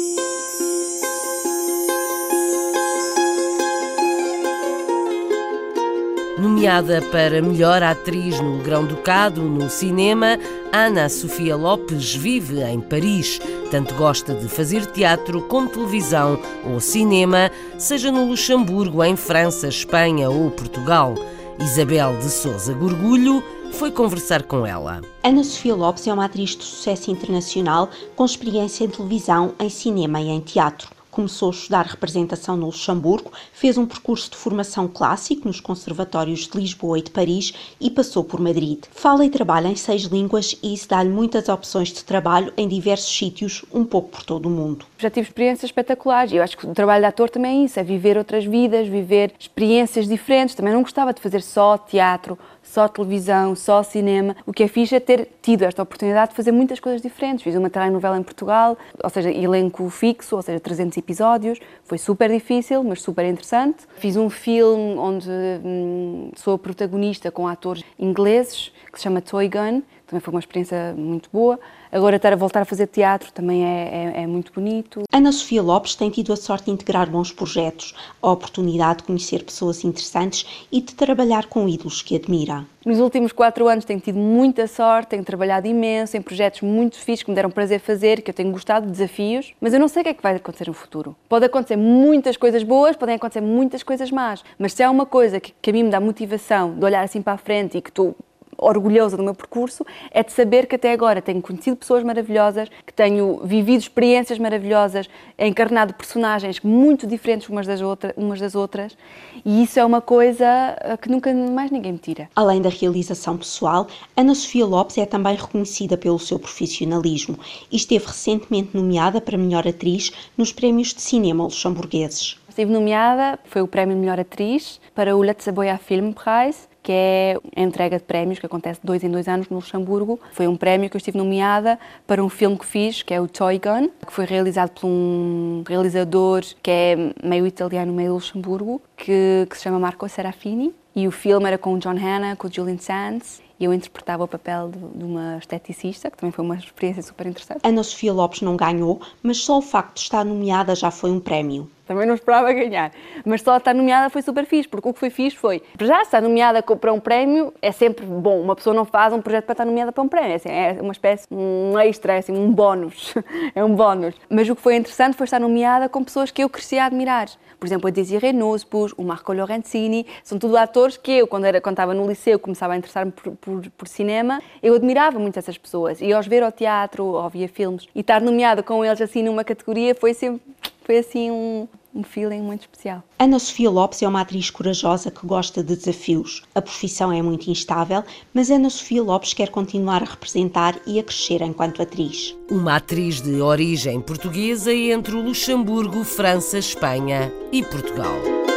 Nomeada 6.42 7.00
para 7.12 7.40
melhor 7.40 7.84
atriz 7.84 8.40
no 8.40 8.58
Grão-Ducado 8.58 9.42
no 9.42 9.70
cinema, 9.70 10.36
Ana 10.72 11.08
Sofia 11.08 11.54
Lopes 11.54 12.16
vive 12.16 12.60
em 12.64 12.80
Paris. 12.80 13.40
Tanto 13.70 13.94
gosta 13.94 14.34
de 14.34 14.48
fazer 14.48 14.84
teatro 14.86 15.42
como 15.42 15.68
televisão 15.68 16.36
ou 16.64 16.80
cinema, 16.80 17.48
seja 17.78 18.10
no 18.10 18.24
Luxemburgo, 18.24 19.04
em 19.04 19.14
França, 19.14 19.68
Espanha 19.68 20.28
ou 20.30 20.50
Portugal. 20.50 21.14
Isabel 21.60 22.18
de 22.18 22.28
Souza 22.28 22.74
Gorgulho 22.74 23.40
foi 23.74 23.92
conversar 23.92 24.42
com 24.42 24.66
ela. 24.66 25.00
Ana 25.22 25.44
Sofia 25.44 25.76
Lopes 25.76 26.08
é 26.08 26.12
uma 26.12 26.24
atriz 26.24 26.56
de 26.56 26.64
sucesso 26.64 27.08
internacional 27.08 27.88
com 28.16 28.24
experiência 28.24 28.82
em 28.82 28.88
televisão, 28.88 29.54
em 29.60 29.68
cinema 29.68 30.20
e 30.20 30.28
em 30.28 30.40
teatro. 30.40 31.01
Começou 31.12 31.50
a 31.50 31.52
estudar 31.52 31.84
representação 31.84 32.56
no 32.56 32.64
Luxemburgo, 32.64 33.30
fez 33.52 33.76
um 33.76 33.84
percurso 33.84 34.30
de 34.30 34.36
formação 34.38 34.88
clássico 34.88 35.46
nos 35.46 35.60
conservatórios 35.60 36.48
de 36.48 36.56
Lisboa 36.56 36.98
e 36.98 37.02
de 37.02 37.10
Paris 37.10 37.52
e 37.78 37.90
passou 37.90 38.24
por 38.24 38.40
Madrid. 38.40 38.86
Fala 38.90 39.22
e 39.22 39.28
trabalha 39.28 39.68
em 39.68 39.76
seis 39.76 40.04
línguas 40.04 40.58
e 40.62 40.72
isso 40.72 40.88
dá-lhe 40.88 41.10
muitas 41.10 41.50
opções 41.50 41.92
de 41.92 42.02
trabalho 42.02 42.50
em 42.56 42.66
diversos 42.66 43.14
sítios, 43.14 43.62
um 43.70 43.84
pouco 43.84 44.08
por 44.08 44.22
todo 44.22 44.46
o 44.46 44.50
mundo. 44.50 44.86
Já 44.96 45.10
tive 45.10 45.28
experiências 45.28 45.68
espetaculares. 45.68 46.32
Eu 46.32 46.42
acho 46.42 46.56
que 46.56 46.66
o 46.66 46.72
trabalho 46.72 47.02
de 47.02 47.08
ator 47.08 47.28
também 47.28 47.60
é 47.60 47.64
isso, 47.66 47.78
é 47.78 47.82
viver 47.82 48.16
outras 48.16 48.46
vidas, 48.46 48.88
viver 48.88 49.34
experiências 49.38 50.08
diferentes. 50.08 50.54
Também 50.54 50.72
não 50.72 50.80
gostava 50.80 51.12
de 51.12 51.20
fazer 51.20 51.42
só 51.42 51.76
teatro, 51.76 52.38
só 52.72 52.88
televisão, 52.88 53.54
só 53.54 53.82
cinema. 53.82 54.34
O 54.46 54.52
que 54.52 54.62
é 54.62 54.68
fixe 54.68 54.94
é 54.94 55.00
ter 55.00 55.28
tido 55.42 55.62
esta 55.62 55.82
oportunidade 55.82 56.30
de 56.30 56.36
fazer 56.36 56.52
muitas 56.52 56.80
coisas 56.80 57.02
diferentes. 57.02 57.44
Fiz 57.44 57.54
uma 57.54 57.68
telenovela 57.68 58.18
em 58.18 58.22
Portugal, 58.22 58.78
ou 59.04 59.10
seja, 59.10 59.30
elenco 59.30 59.90
fixo, 59.90 60.36
ou 60.36 60.40
seja, 60.40 60.58
300 60.58 60.96
episódios. 60.96 61.58
Foi 61.84 61.98
super 61.98 62.30
difícil, 62.30 62.82
mas 62.82 63.02
super 63.02 63.26
interessante. 63.26 63.84
Fiz 63.96 64.16
um 64.16 64.30
filme 64.30 64.96
onde 64.96 65.28
hum, 65.62 66.30
sou 66.34 66.54
a 66.54 66.58
protagonista 66.58 67.30
com 67.30 67.46
atores 67.46 67.84
ingleses, 67.98 68.72
que 68.90 68.98
se 68.98 69.02
chama 69.02 69.20
Toy 69.20 69.50
Gun. 69.50 69.82
Também 70.06 70.20
foi 70.20 70.32
uma 70.32 70.40
experiência 70.40 70.94
muito 70.96 71.28
boa. 71.30 71.60
Agora 71.92 72.16
estar 72.16 72.32
a 72.32 72.36
voltar 72.36 72.62
a 72.62 72.64
fazer 72.64 72.86
teatro 72.86 73.30
também 73.30 73.66
é, 73.66 74.12
é, 74.16 74.22
é 74.22 74.26
muito 74.26 74.50
bonito. 74.50 75.02
Ana 75.12 75.30
Sofia 75.30 75.60
Lopes 75.60 75.94
tem 75.94 76.08
tido 76.08 76.32
a 76.32 76.36
sorte 76.36 76.64
de 76.64 76.70
integrar 76.70 77.10
bons 77.10 77.30
projetos, 77.30 77.94
a 78.22 78.30
oportunidade 78.30 79.00
de 79.00 79.04
conhecer 79.04 79.44
pessoas 79.44 79.84
interessantes 79.84 80.66
e 80.72 80.80
de 80.80 80.94
trabalhar 80.94 81.48
com 81.48 81.68
ídolos 81.68 82.00
que 82.00 82.16
admira. 82.16 82.64
Nos 82.86 82.98
últimos 82.98 83.30
quatro 83.30 83.68
anos 83.68 83.84
tenho 83.84 84.00
tido 84.00 84.18
muita 84.18 84.66
sorte, 84.66 85.10
tenho 85.10 85.22
trabalhado 85.22 85.68
imenso 85.68 86.16
em 86.16 86.22
projetos 86.22 86.62
muito 86.62 86.96
fixos 86.96 87.24
que 87.24 87.30
me 87.30 87.34
deram 87.34 87.50
prazer 87.50 87.78
fazer, 87.78 88.22
que 88.22 88.30
eu 88.30 88.34
tenho 88.34 88.50
gostado 88.52 88.86
de 88.86 88.92
desafios, 88.92 89.52
mas 89.60 89.74
eu 89.74 89.78
não 89.78 89.86
sei 89.86 90.00
o 90.00 90.04
que 90.04 90.08
é 90.08 90.14
que 90.14 90.22
vai 90.22 90.34
acontecer 90.34 90.68
no 90.68 90.74
futuro. 90.74 91.14
Pode 91.28 91.44
acontecer 91.44 91.76
muitas 91.76 92.38
coisas 92.38 92.62
boas, 92.62 92.96
podem 92.96 93.16
acontecer 93.16 93.42
muitas 93.42 93.82
coisas 93.82 94.10
más, 94.10 94.42
mas 94.58 94.72
se 94.72 94.82
há 94.82 94.90
uma 94.90 95.04
coisa 95.04 95.38
que, 95.38 95.52
que 95.60 95.68
a 95.68 95.72
mim 95.74 95.82
me 95.82 95.90
dá 95.90 96.00
motivação 96.00 96.72
de 96.72 96.82
olhar 96.82 97.04
assim 97.04 97.20
para 97.20 97.34
a 97.34 97.38
frente 97.38 97.76
e 97.76 97.82
que 97.82 97.90
estou 97.90 98.16
orgulhosa 98.62 99.16
do 99.16 99.22
meu 99.22 99.34
percurso 99.34 99.84
é 100.10 100.22
de 100.22 100.32
saber 100.32 100.66
que 100.66 100.76
até 100.76 100.92
agora 100.92 101.20
tenho 101.20 101.42
conhecido 101.42 101.76
pessoas 101.76 102.02
maravilhosas, 102.02 102.68
que 102.86 102.92
tenho 102.92 103.40
vivido 103.44 103.80
experiências 103.80 104.38
maravilhosas, 104.38 105.08
encarnado 105.38 105.94
personagens 105.94 106.60
muito 106.60 107.06
diferentes 107.06 107.48
umas 107.48 107.66
das, 107.66 107.80
outra, 107.80 108.14
umas 108.16 108.40
das 108.40 108.54
outras, 108.54 108.96
e 109.44 109.62
isso 109.62 109.78
é 109.78 109.84
uma 109.84 110.00
coisa 110.00 110.44
eh, 110.80 110.96
que 110.96 111.10
nunca 111.10 111.32
mais 111.34 111.70
ninguém 111.70 111.92
me 111.92 111.98
tira. 111.98 112.28
Além 112.34 112.62
da 112.62 112.68
realização 112.68 113.36
pessoal, 113.36 113.86
Ana 114.16 114.34
Sofia 114.34 114.64
Lopes 114.64 114.98
é 114.98 115.06
também 115.06 115.34
reconhecida 115.36 115.96
pelo 115.96 116.18
seu 116.18 116.38
profissionalismo 116.38 117.38
e 117.70 117.76
esteve 117.76 118.06
recentemente 118.06 118.76
nomeada 118.76 119.20
para 119.20 119.36
melhor 119.36 119.66
atriz 119.66 120.12
nos 120.36 120.52
prémios 120.52 120.94
de 120.94 121.02
cinema 121.02 121.44
luxemburgueses. 121.44 122.41
Estive 122.52 122.70
nomeada, 122.70 123.38
foi 123.44 123.62
o 123.62 123.66
prémio 123.66 123.96
Melhor 123.96 124.20
Atriz, 124.20 124.78
para 124.94 125.16
o 125.16 125.22
Let's 125.22 125.46
Film 125.86 126.12
Prize, 126.12 126.68
que 126.82 126.92
é 126.92 127.38
a 127.56 127.62
entrega 127.62 127.96
de 127.96 128.04
prémios 128.04 128.38
que 128.38 128.44
acontece 128.44 128.78
de 128.78 128.86
dois 128.86 129.02
em 129.02 129.10
dois 129.10 129.26
anos 129.26 129.48
no 129.48 129.56
Luxemburgo. 129.56 130.20
Foi 130.32 130.46
um 130.46 130.54
prémio 130.54 130.90
que 130.90 130.94
eu 130.94 130.98
estive 130.98 131.16
nomeada 131.16 131.78
para 132.06 132.22
um 132.22 132.28
filme 132.28 132.58
que 132.58 132.66
fiz, 132.66 133.02
que 133.02 133.14
é 133.14 133.18
o 133.18 133.26
Toy 133.26 133.58
Gun, 133.58 133.88
que 134.06 134.12
foi 134.12 134.26
realizado 134.26 134.68
por 134.72 134.86
um 134.86 135.64
realizador 135.66 136.42
que 136.62 136.70
é 136.70 136.96
meio 137.24 137.46
italiano, 137.46 137.90
meio 137.90 138.12
Luxemburgo, 138.12 138.82
que, 138.98 139.46
que 139.48 139.56
se 139.56 139.62
chama 139.62 139.78
Marco 139.78 140.06
Serafini. 140.06 140.74
E 140.94 141.08
o 141.08 141.10
filme 141.10 141.46
era 141.46 141.56
com 141.56 141.72
o 141.72 141.78
John 141.78 141.96
Hanna, 141.96 142.36
com 142.36 142.48
o 142.48 142.52
Julian 142.52 142.76
Sands 142.76 143.40
e 143.62 143.64
eu 143.64 143.72
interpretava 143.72 144.24
o 144.24 144.28
papel 144.28 144.70
de, 144.70 144.98
de, 144.98 145.04
uma 145.04 145.38
esteticista, 145.38 146.10
que 146.10 146.16
também 146.16 146.32
foi 146.32 146.44
uma 146.44 146.56
experiência 146.56 147.00
super 147.00 147.28
interessante. 147.28 147.60
Ana 147.62 147.84
Sofia 147.84 148.12
Lopes 148.12 148.40
não 148.40 148.56
ganhou, 148.56 149.00
mas 149.22 149.38
só 149.38 149.58
o 149.58 149.62
facto 149.62 149.94
de 149.94 150.00
estar 150.00 150.24
nomeada 150.24 150.74
já 150.74 150.90
foi 150.90 151.12
um 151.12 151.20
prémio. 151.20 151.70
Também 151.92 152.06
não 152.06 152.14
esperava 152.14 152.50
ganhar, 152.54 152.90
mas 153.22 153.42
só 153.42 153.58
estar 153.58 153.74
nomeada 153.74 154.08
foi 154.08 154.22
super 154.22 154.46
fixe, 154.46 154.66
porque 154.66 154.88
o 154.88 154.94
que 154.94 154.98
foi 154.98 155.10
fixe 155.10 155.36
foi, 155.36 155.62
já 155.78 156.00
estar 156.00 156.22
nomeada 156.22 156.62
para 156.62 156.90
um 156.90 156.98
prémio 156.98 157.52
é 157.60 157.70
sempre 157.70 158.06
bom, 158.06 158.40
uma 158.40 158.56
pessoa 158.56 158.74
não 158.74 158.86
faz 158.86 159.12
um 159.12 159.20
projeto 159.20 159.44
para 159.44 159.52
estar 159.52 159.64
nomeada 159.66 159.92
para 159.92 160.02
um 160.02 160.08
prémio, 160.08 160.32
é, 160.32 160.34
assim, 160.36 160.48
é 160.48 160.78
uma 160.80 160.92
espécie, 160.92 161.26
um 161.30 161.78
extra, 161.78 162.14
é 162.14 162.18
assim, 162.18 162.32
um 162.32 162.50
bónus, 162.50 163.14
é 163.54 163.62
um 163.62 163.74
bónus. 163.74 164.14
Mas 164.30 164.48
o 164.48 164.56
que 164.56 164.62
foi 164.62 164.76
interessante 164.76 165.18
foi 165.18 165.24
estar 165.24 165.38
nomeada 165.38 165.86
com 165.86 166.02
pessoas 166.02 166.30
que 166.30 166.42
eu 166.42 166.48
cresci 166.48 166.78
a 166.78 166.86
admirar. 166.86 167.28
Por 167.60 167.66
exemplo, 167.66 167.86
a 167.86 167.90
Desiree 167.90 168.32
Nussbusch, 168.32 168.92
o 168.96 169.04
Marco 169.04 169.32
Lorenzini, 169.32 170.04
são 170.24 170.36
tudo 170.36 170.56
atores 170.56 170.96
que 170.96 171.12
eu, 171.12 171.28
quando, 171.28 171.44
era, 171.44 171.60
quando 171.60 171.74
estava 171.74 171.94
no 171.94 172.08
liceu, 172.08 172.36
começava 172.38 172.72
a 172.72 172.76
interessar-me 172.76 173.12
por, 173.12 173.36
por, 173.36 173.70
por, 173.70 173.86
cinema, 173.86 174.42
eu 174.60 174.74
admirava 174.74 175.18
muito 175.18 175.38
essas 175.38 175.56
pessoas. 175.56 176.00
E 176.00 176.12
aos 176.12 176.26
ver 176.26 176.42
ao 176.42 176.50
teatro, 176.50 177.04
ou 177.04 177.28
via 177.28 177.48
filmes, 177.48 177.86
e 177.94 178.00
estar 178.00 178.20
nomeada 178.20 178.62
com 178.64 178.84
eles 178.84 179.00
assim 179.00 179.22
numa 179.22 179.44
categoria 179.44 179.94
foi 179.94 180.12
sempre, 180.12 180.42
foi 180.82 180.98
assim 180.98 181.30
um, 181.30 181.68
um 181.94 182.02
feeling 182.02 182.40
muito 182.40 182.62
especial. 182.62 183.02
Ana 183.18 183.38
Sofia 183.38 183.70
Lopes 183.70 184.02
é 184.02 184.08
uma 184.08 184.20
atriz 184.20 184.50
corajosa 184.50 185.10
que 185.10 185.26
gosta 185.26 185.62
de 185.62 185.76
desafios. 185.76 186.42
A 186.54 186.62
profissão 186.62 187.12
é 187.12 187.22
muito 187.22 187.50
instável, 187.50 188.02
mas 188.32 188.50
Ana 188.50 188.70
Sofia 188.70 189.02
Lopes 189.02 189.34
quer 189.34 189.50
continuar 189.50 190.02
a 190.02 190.06
representar 190.06 190.78
e 190.86 190.98
a 190.98 191.02
crescer 191.02 191.42
enquanto 191.42 191.82
atriz. 191.82 192.36
Uma 192.50 192.76
atriz 192.76 193.20
de 193.20 193.40
origem 193.40 194.00
portuguesa 194.00 194.72
entre 194.72 195.14
o 195.14 195.22
Luxemburgo, 195.22 196.04
França, 196.04 196.58
Espanha 196.58 197.32
e 197.52 197.62
Portugal. 197.62 198.51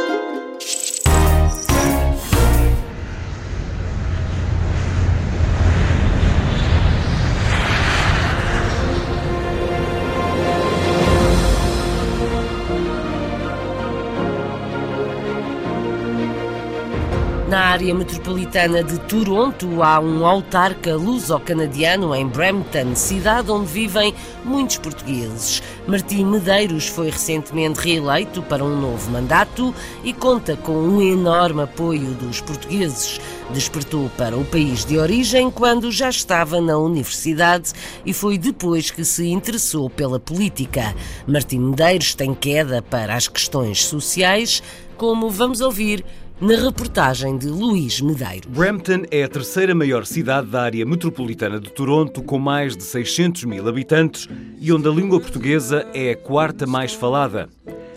Área 17.76 17.94
metropolitana 17.94 18.82
de 18.82 18.98
Toronto 19.00 19.82
há 19.82 20.00
um 20.00 20.24
autarca 20.24 20.96
luso-canadiano 20.96 22.14
em 22.14 22.26
Brampton, 22.26 22.94
cidade 22.94 23.50
onde 23.50 23.66
vivem 23.66 24.14
muitos 24.42 24.78
portugueses. 24.78 25.62
Martim 25.86 26.24
Medeiros 26.24 26.88
foi 26.88 27.10
recentemente 27.10 27.78
reeleito 27.78 28.40
para 28.40 28.64
um 28.64 28.80
novo 28.80 29.10
mandato 29.10 29.74
e 30.02 30.14
conta 30.14 30.56
com 30.56 30.72
um 30.72 31.02
enorme 31.02 31.64
apoio 31.64 32.14
dos 32.14 32.40
portugueses. 32.40 33.20
Despertou 33.52 34.10
para 34.16 34.38
o 34.38 34.44
país 34.46 34.82
de 34.82 34.96
origem 34.96 35.50
quando 35.50 35.92
já 35.92 36.08
estava 36.08 36.62
na 36.62 36.78
universidade 36.78 37.74
e 38.06 38.14
foi 38.14 38.38
depois 38.38 38.90
que 38.90 39.04
se 39.04 39.28
interessou 39.28 39.90
pela 39.90 40.18
política. 40.18 40.94
Martim 41.26 41.58
Medeiros 41.58 42.14
tem 42.14 42.32
queda 42.32 42.80
para 42.80 43.14
as 43.14 43.28
questões 43.28 43.84
sociais, 43.84 44.62
como 44.96 45.28
vamos 45.28 45.60
ouvir 45.60 46.02
na 46.38 46.54
reportagem 46.54 47.38
de 47.38 47.46
Luís 47.46 48.02
Medeiro. 48.02 48.50
Brampton 48.50 49.04
é 49.10 49.24
a 49.24 49.28
terceira 49.28 49.74
maior 49.74 50.04
cidade 50.04 50.48
da 50.48 50.62
área 50.62 50.84
metropolitana 50.84 51.58
de 51.58 51.72
Toronto, 51.72 52.22
com 52.22 52.38
mais 52.38 52.76
de 52.76 52.82
600 52.82 53.44
mil 53.44 53.66
habitantes 53.66 54.28
e 54.60 54.70
onde 54.70 54.86
a 54.86 54.90
língua 54.90 55.18
portuguesa 55.18 55.86
é 55.94 56.10
a 56.10 56.16
quarta 56.16 56.66
mais 56.66 56.92
falada. 56.92 57.48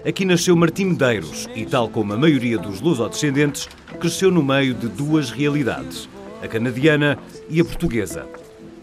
Aqui 0.07 0.23
nasceu 0.23 0.55
Martim 0.55 0.85
Medeiros 0.85 1.49
e, 1.53 1.65
tal 1.65 1.89
como 1.89 2.13
a 2.13 2.17
maioria 2.17 2.57
dos 2.57 2.79
lusodescendentes, 2.79 3.67
cresceu 3.99 4.31
no 4.31 4.41
meio 4.41 4.73
de 4.73 4.87
duas 4.87 5.29
realidades, 5.31 6.07
a 6.41 6.47
canadiana 6.47 7.19
e 7.49 7.59
a 7.59 7.65
portuguesa. 7.65 8.25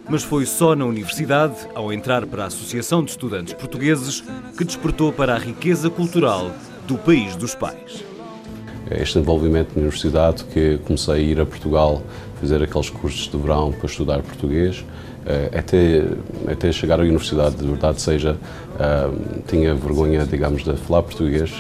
Mas 0.06 0.22
foi 0.22 0.44
só 0.44 0.76
na 0.76 0.84
universidade, 0.84 1.56
ao 1.74 1.90
entrar 1.90 2.26
para 2.26 2.44
a 2.44 2.48
Associação 2.48 3.02
de 3.02 3.12
Estudantes 3.12 3.54
Portugueses, 3.54 4.22
que 4.56 4.64
despertou 4.64 5.10
para 5.14 5.34
a 5.34 5.38
riqueza 5.38 5.88
cultural 5.88 6.54
do 6.86 6.98
país 6.98 7.34
dos 7.34 7.54
pais 7.54 8.04
este 8.90 9.18
envolvimento 9.18 9.70
na 9.74 9.82
universidade 9.82 10.44
que 10.44 10.78
comecei 10.84 11.14
a 11.14 11.18
ir 11.18 11.40
a 11.40 11.46
Portugal 11.46 12.02
fazer 12.40 12.62
aqueles 12.62 12.90
cursos 12.90 13.28
de 13.28 13.36
verão 13.36 13.72
para 13.72 13.86
estudar 13.86 14.22
português 14.22 14.84
eh, 15.26 15.50
até 15.58 16.04
até 16.52 16.70
chegar 16.70 17.00
à 17.00 17.02
universidade 17.02 17.56
de 17.56 17.66
verdade 17.66 18.00
seja 18.00 18.36
eh, 18.78 19.10
tinha 19.48 19.74
vergonha 19.74 20.24
digamos 20.24 20.62
de 20.62 20.76
falar 20.76 21.02
português 21.02 21.52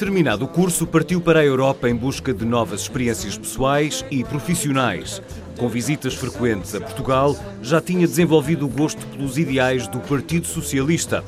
Terminado 0.00 0.46
o 0.46 0.48
curso, 0.48 0.86
partiu 0.86 1.20
para 1.20 1.40
a 1.40 1.44
Europa 1.44 1.86
em 1.86 1.94
busca 1.94 2.32
de 2.32 2.46
novas 2.46 2.80
experiências 2.80 3.36
pessoais 3.36 4.02
e 4.10 4.24
profissionais. 4.24 5.20
Com 5.58 5.68
visitas 5.68 6.14
frequentes 6.14 6.74
a 6.74 6.80
Portugal, 6.80 7.36
já 7.60 7.82
tinha 7.82 8.06
desenvolvido 8.06 8.64
o 8.64 8.68
gosto 8.70 9.06
pelos 9.08 9.36
ideais 9.36 9.86
do 9.86 10.00
Partido 10.00 10.46
Socialista. 10.46 11.22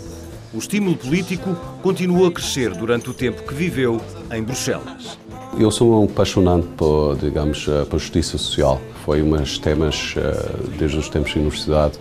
O 0.55 0.59
estímulo 0.59 0.97
político 0.97 1.55
continuou 1.83 2.27
a 2.27 2.33
crescer 2.33 2.71
durante 2.71 3.11
o 3.11 3.13
tempo 3.13 3.43
que 3.43 3.53
viveu 3.53 4.01
em 4.31 4.43
Bruxelas. 4.43 5.19
Eu 5.59 5.71
sou 5.71 6.01
um 6.01 6.05
apaixonante 6.05 6.67
por, 6.79 7.17
digamos, 7.17 7.67
eh, 7.69 7.85
por 7.85 7.99
justiça 7.99 8.39
social. 8.39 8.81
Foi 9.05 9.23
um 9.23 9.31
dos 9.37 9.59
temas, 9.59 10.15
eh, 10.17 10.51
desde 10.79 10.97
os 10.97 11.11
tempos 11.11 11.33
de 11.33 11.39
universidade, 11.39 11.99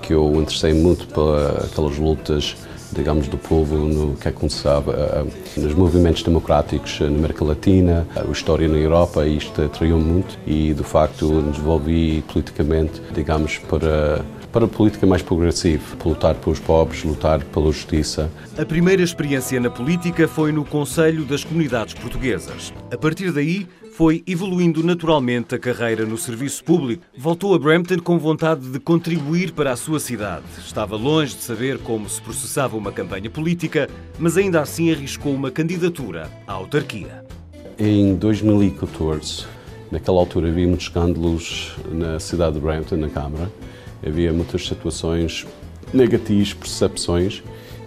que 0.00 0.14
eu 0.14 0.34
interessei 0.36 0.72
muito 0.72 1.06
por 1.08 1.38
aquelas 1.64 1.98
lutas, 1.98 2.56
digamos, 2.92 3.28
do 3.28 3.36
povo 3.36 3.76
no 3.76 4.16
que 4.16 4.26
aconteceu 4.26 4.82
eh, 4.88 5.24
nos 5.58 5.74
movimentos 5.74 6.22
democráticos 6.22 6.98
na 7.00 7.08
América 7.08 7.44
Latina, 7.44 8.06
a 8.16 8.30
história 8.30 8.66
na 8.68 8.78
Europa, 8.78 9.26
e 9.26 9.36
isto 9.36 9.60
atraiu 9.60 9.98
muito 9.98 10.38
e, 10.46 10.72
de 10.72 10.82
facto, 10.82 11.42
desenvolvi 11.42 12.24
politicamente, 12.32 13.02
digamos, 13.14 13.58
para 13.58 14.24
para 14.54 14.66
a 14.66 14.68
política 14.68 15.04
mais 15.04 15.20
progressiva, 15.20 15.96
para 15.96 16.08
lutar 16.08 16.34
pelos 16.36 16.60
pobres, 16.60 17.02
lutar 17.02 17.42
pela 17.42 17.72
justiça. 17.72 18.30
A 18.56 18.64
primeira 18.64 19.02
experiência 19.02 19.58
na 19.58 19.68
política 19.68 20.28
foi 20.28 20.52
no 20.52 20.64
Conselho 20.64 21.24
das 21.24 21.42
Comunidades 21.42 21.92
Portuguesas. 21.92 22.72
A 22.88 22.96
partir 22.96 23.32
daí, 23.32 23.66
foi 23.96 24.22
evoluindo 24.28 24.84
naturalmente 24.84 25.56
a 25.56 25.58
carreira 25.58 26.06
no 26.06 26.16
serviço 26.16 26.62
público. 26.62 27.02
Voltou 27.18 27.52
a 27.52 27.58
Brampton 27.58 27.98
com 27.98 28.16
vontade 28.16 28.70
de 28.70 28.78
contribuir 28.78 29.50
para 29.50 29.72
a 29.72 29.76
sua 29.76 29.98
cidade. 29.98 30.44
Estava 30.58 30.94
longe 30.94 31.34
de 31.34 31.42
saber 31.42 31.78
como 31.78 32.08
se 32.08 32.22
processava 32.22 32.76
uma 32.76 32.92
campanha 32.92 33.28
política, 33.28 33.88
mas 34.20 34.36
ainda 34.36 34.60
assim 34.60 34.92
arriscou 34.92 35.34
uma 35.34 35.50
candidatura 35.50 36.30
à 36.46 36.52
autarquia. 36.52 37.24
Em 37.76 38.14
2014, 38.14 39.46
naquela 39.90 40.20
altura 40.20 40.48
havia 40.48 40.66
muitos 40.68 40.86
escândalos 40.86 41.74
na 41.90 42.20
cidade 42.20 42.54
de 42.54 42.60
Brampton, 42.60 42.96
na 42.96 43.08
Câmara, 43.08 43.50
havia 44.06 44.32
muitas 44.32 44.66
situações 44.66 45.46
negativas, 45.92 46.52
percepções, 46.52 47.42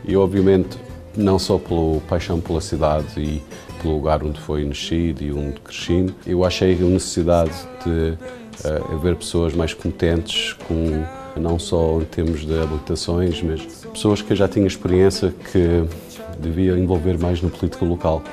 e 0.06 0.16
obviamente 0.16 0.78
não 1.16 1.40
só 1.40 1.58
pela 1.58 2.00
paixão 2.02 2.40
pela 2.40 2.62
cidade 2.62 3.20
e 3.20 3.42
pelo 3.82 3.96
lugar 3.96 4.24
onde 4.24 4.40
foi 4.40 4.64
nascido 4.64 5.22
e 5.22 5.32
onde 5.32 5.60
cresci, 5.62 6.08
eu 6.26 6.44
achei 6.44 6.74
a 6.74 6.86
necessidade 6.86 7.52
de 7.84 8.18
uh, 8.68 8.94
haver 8.94 9.16
pessoas 9.16 9.54
mais 9.54 9.74
competentes 9.74 10.54
com 10.68 11.04
não 11.40 11.60
só 11.60 12.00
em 12.02 12.06
termos 12.06 12.46
de 12.46 12.60
habilitações, 12.60 13.42
mas 13.44 13.62
pessoas 13.86 14.22
que 14.22 14.36
já 14.36 14.48
tinham 14.48 14.66
experiência 14.66 15.34
que 15.52 15.84
devia 16.40 16.78
envolver 16.78 17.18
mais 17.18 17.42
na 17.42 17.50
política 17.50 17.86
local. 17.86 18.24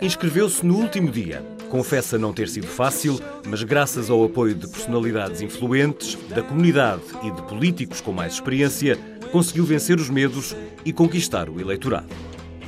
Inscreveu-se 0.00 0.64
no 0.64 0.76
último 0.76 1.10
dia 1.10 1.42
Confessa 1.72 2.18
não 2.18 2.34
ter 2.34 2.50
sido 2.50 2.66
fácil, 2.66 3.18
mas 3.48 3.62
graças 3.62 4.10
ao 4.10 4.22
apoio 4.22 4.54
de 4.54 4.68
personalidades 4.68 5.40
influentes, 5.40 6.18
da 6.28 6.42
comunidade 6.42 7.00
e 7.22 7.30
de 7.30 7.40
políticos 7.44 7.98
com 7.98 8.12
mais 8.12 8.34
experiência, 8.34 8.98
conseguiu 9.32 9.64
vencer 9.64 9.98
os 9.98 10.10
medos 10.10 10.54
e 10.84 10.92
conquistar 10.92 11.48
o 11.48 11.58
eleitorado. 11.58 12.08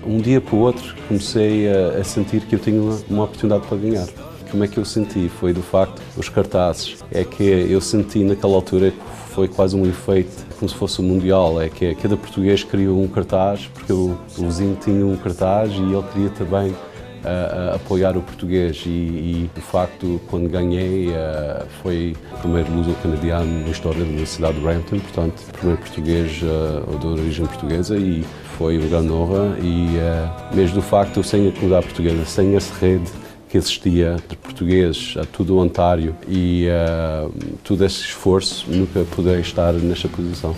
Um 0.06 0.16
dia 0.16 0.40
para 0.40 0.54
o 0.56 0.58
outro 0.58 0.96
comecei 1.06 1.68
a, 1.68 1.98
a 1.98 2.02
sentir 2.02 2.46
que 2.46 2.54
eu 2.54 2.58
tinha 2.58 2.80
uma, 2.80 2.98
uma 3.10 3.24
oportunidade 3.24 3.66
para 3.66 3.76
ganhar. 3.76 4.08
Como 4.50 4.64
é 4.64 4.68
que 4.68 4.78
eu 4.78 4.86
senti? 4.86 5.28
Foi 5.28 5.52
do 5.52 5.62
facto, 5.62 6.00
os 6.16 6.30
cartazes. 6.30 6.96
É 7.12 7.24
que 7.24 7.44
eu 7.44 7.82
senti 7.82 8.24
naquela 8.24 8.54
altura 8.54 8.90
que 8.90 9.34
foi 9.34 9.48
quase 9.48 9.76
um 9.76 9.84
efeito, 9.84 10.46
como 10.58 10.66
se 10.66 10.74
fosse 10.74 11.02
um 11.02 11.04
mundial. 11.04 11.60
É 11.60 11.68
que 11.68 11.94
cada 11.96 12.16
português 12.16 12.64
queria 12.64 12.90
um 12.90 13.06
cartaz, 13.06 13.66
porque 13.66 13.92
o, 13.92 14.18
o 14.38 14.46
vizinho 14.46 14.78
tinha 14.82 15.04
um 15.04 15.14
cartaz 15.18 15.70
e 15.72 15.82
ele 15.82 16.02
queria 16.10 16.30
também 16.30 16.74
a, 17.24 17.72
a 17.72 17.74
apoiar 17.76 18.16
o 18.16 18.22
português 18.22 18.82
e, 18.86 18.88
e, 18.88 19.50
de 19.54 19.60
facto, 19.60 20.20
quando 20.28 20.48
ganhei, 20.48 21.08
uh, 21.08 21.66
foi 21.82 22.16
o 22.32 22.38
primeiro 22.38 22.72
luso-canadiano 22.72 23.62
na 23.62 23.70
história 23.70 24.04
da 24.04 24.26
cidade 24.26 24.54
de 24.54 24.60
Brampton, 24.60 24.98
portanto, 25.00 25.42
primeiro 25.52 25.80
português 25.80 26.40
uh, 26.42 26.98
de 26.98 27.06
origem 27.06 27.46
portuguesa 27.46 27.96
e 27.96 28.24
foi 28.56 28.78
uma 28.78 28.88
grande 28.88 29.12
honra 29.12 29.56
e 29.60 29.96
uh, 29.96 30.54
mesmo 30.54 30.76
do 30.76 30.82
facto, 30.82 31.22
sem 31.22 31.48
a 31.48 31.52
comunidade 31.52 31.86
portuguesa, 31.86 32.24
sem 32.24 32.54
essa 32.54 32.74
rede 32.78 33.10
que 33.48 33.58
existia 33.58 34.16
de 34.28 34.36
portugueses 34.36 35.16
a 35.16 35.24
todo 35.24 35.54
o 35.54 35.60
Ontário 35.60 36.16
e 36.28 36.66
uh, 36.68 37.32
todo 37.62 37.84
esse 37.84 38.00
esforço, 38.00 38.66
nunca 38.68 39.04
poderei 39.14 39.40
estar 39.40 39.72
nesta 39.74 40.08
posição. 40.08 40.54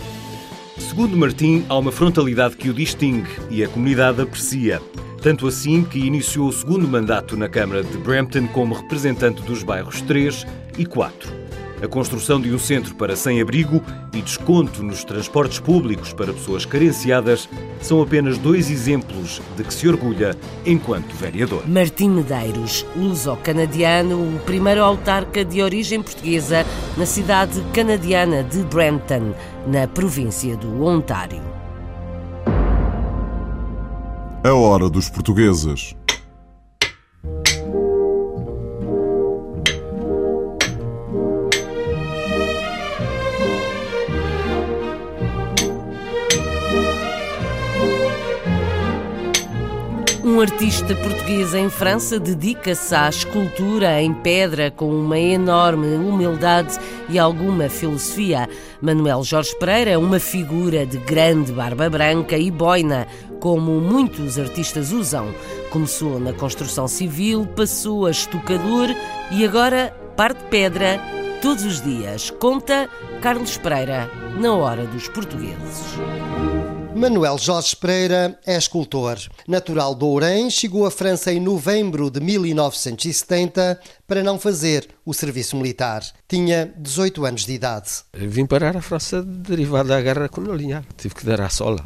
Segundo 0.78 1.16
Martim, 1.16 1.64
há 1.68 1.78
uma 1.78 1.90
frontalidade 1.90 2.56
que 2.56 2.68
o 2.68 2.75
distingue 2.75 3.28
e 3.50 3.64
a 3.64 3.68
comunidade 3.68 4.21
aprecia. 4.21 4.80
Tanto 5.23 5.47
assim 5.47 5.83
que 5.83 5.99
iniciou 5.99 6.49
o 6.49 6.52
segundo 6.52 6.87
mandato 6.87 7.37
na 7.37 7.49
Câmara 7.49 7.83
de 7.83 7.99
Brampton 7.99 8.47
como 8.49 8.75
representante 8.75 9.42
dos 9.42 9.62
bairros 9.62 10.00
3 10.02 10.47
e 10.78 10.87
4. 10.87 11.46
A 11.83 11.87
construção 11.87 12.40
de 12.40 12.52
um 12.52 12.59
centro 12.59 12.95
para 12.95 13.14
sem-abrigo 13.14 13.83
e 14.12 14.23
desconto 14.23 14.83
nos 14.83 15.04
transportes 15.04 15.59
públicos 15.59 16.12
para 16.12 16.33
pessoas 16.33 16.64
carenciadas 16.64 17.49
são 17.83 18.00
apenas 18.00 18.38
dois 18.38 18.71
exemplos 18.71 19.42
de 19.56 19.62
que 19.62 19.75
se 19.75 19.87
orgulha 19.87 20.35
enquanto 20.64 21.14
vereador. 21.14 21.68
Martim 21.68 22.09
Medeiros, 22.09 22.87
luso-canadiano, 22.97 24.16
o 24.16 24.40
primeiro 24.40 24.83
autarca 24.83 25.45
de 25.45 25.61
origem 25.61 26.02
portuguesa 26.02 26.64
na 26.97 27.04
cidade 27.04 27.61
canadiana 27.75 28.42
de 28.42 28.62
Brampton, 28.64 29.35
na 29.66 29.87
província 29.87 30.56
do 30.56 30.83
Ontário. 30.83 31.42
A 34.42 34.54
hora 34.54 34.88
dos 34.88 35.11
portugueses. 35.11 35.95
Artista 50.76 50.95
português 50.97 51.54
em 51.54 51.71
França 51.71 52.21
dedica-se 52.21 52.95
à 52.95 53.09
escultura 53.09 54.02
em 54.02 54.12
pedra 54.12 54.71
com 54.71 54.90
uma 54.90 55.18
enorme 55.18 55.97
humildade 55.97 56.78
e 57.09 57.18
alguma 57.18 57.71
filosofia. 57.71 58.47
Manuel 58.83 59.25
Jorge 59.25 59.56
Pereira 59.59 59.92
é 59.92 59.97
uma 59.97 60.21
figura 60.21 60.85
de 60.85 60.99
grande 60.99 61.50
barba 61.50 61.88
branca 61.88 62.37
e 62.37 62.50
boina, 62.50 63.06
como 63.40 63.80
muitos 63.80 64.38
artistas 64.38 64.92
usam. 64.92 65.35
Começou 65.71 66.21
na 66.21 66.35
construção 66.35 66.87
civil, 66.87 67.47
passou 67.56 68.04
a 68.04 68.11
estucador 68.11 68.95
e 69.30 69.47
agora 69.47 69.97
parte 70.14 70.45
pedra 70.50 71.00
todos 71.40 71.64
os 71.64 71.80
dias. 71.80 72.28
Conta 72.28 72.87
Carlos 73.23 73.56
Pereira 73.56 74.11
na 74.38 74.52
Hora 74.52 74.85
dos 74.85 75.09
Portugueses. 75.09 75.97
Manuel 76.97 77.37
Jorge 77.37 77.76
Pereira 77.76 78.41
é 78.47 78.57
escultor. 78.57 79.19
Natural 79.47 79.95
de 79.95 80.03
Ourém, 80.03 80.49
chegou 80.49 80.87
à 80.87 80.91
França 80.91 81.31
em 81.31 81.38
novembro 81.38 82.11
de 82.11 82.21
1970 82.21 83.79
para 84.07 84.23
não 84.23 84.38
fazer 84.38 84.88
o 85.05 85.12
serviço 85.12 85.59
militar. 85.59 86.03
Tinha 86.26 86.73
18 86.79 87.26
anos 87.26 87.45
de 87.45 87.53
idade. 87.53 87.91
Vim 88.15 88.47
parar 88.47 88.79
a 88.79 88.81
França 88.81 89.23
derivada 89.23 89.91
da 89.91 90.00
guerra 90.00 90.26
colonial. 90.31 90.83
Tive 90.97 91.15
que 91.15 91.26
dar 91.26 91.43
a 91.43 91.50
sola 91.50 91.85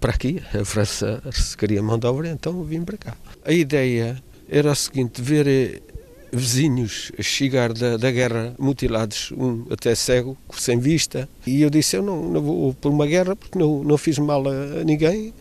para 0.00 0.10
aqui. 0.10 0.42
A 0.52 0.64
França 0.64 1.22
queria 1.56 1.80
mão 1.80 1.96
de 1.96 2.08
obra, 2.08 2.28
então 2.28 2.64
vim 2.64 2.82
para 2.82 2.98
cá. 2.98 3.16
A 3.44 3.52
ideia 3.52 4.20
era 4.48 4.72
a 4.72 4.74
seguinte: 4.74 5.22
ver 5.22 5.80
vizinhos 6.32 7.12
a 7.18 7.22
chegar 7.22 7.72
da, 7.72 7.96
da 7.96 8.10
guerra 8.10 8.54
mutilados, 8.58 9.32
um 9.32 9.64
até 9.70 9.94
cego, 9.94 10.36
sem 10.52 10.78
vista. 10.78 11.28
E 11.46 11.62
eu 11.62 11.70
disse: 11.70 11.96
Eu 11.96 12.02
não, 12.02 12.22
não 12.28 12.42
vou 12.42 12.74
por 12.74 12.90
uma 12.90 13.06
guerra 13.06 13.34
porque 13.36 13.58
não, 13.58 13.82
não 13.82 13.98
fiz 13.98 14.18
mal 14.18 14.46
a, 14.48 14.84
ninguém. 14.84 15.32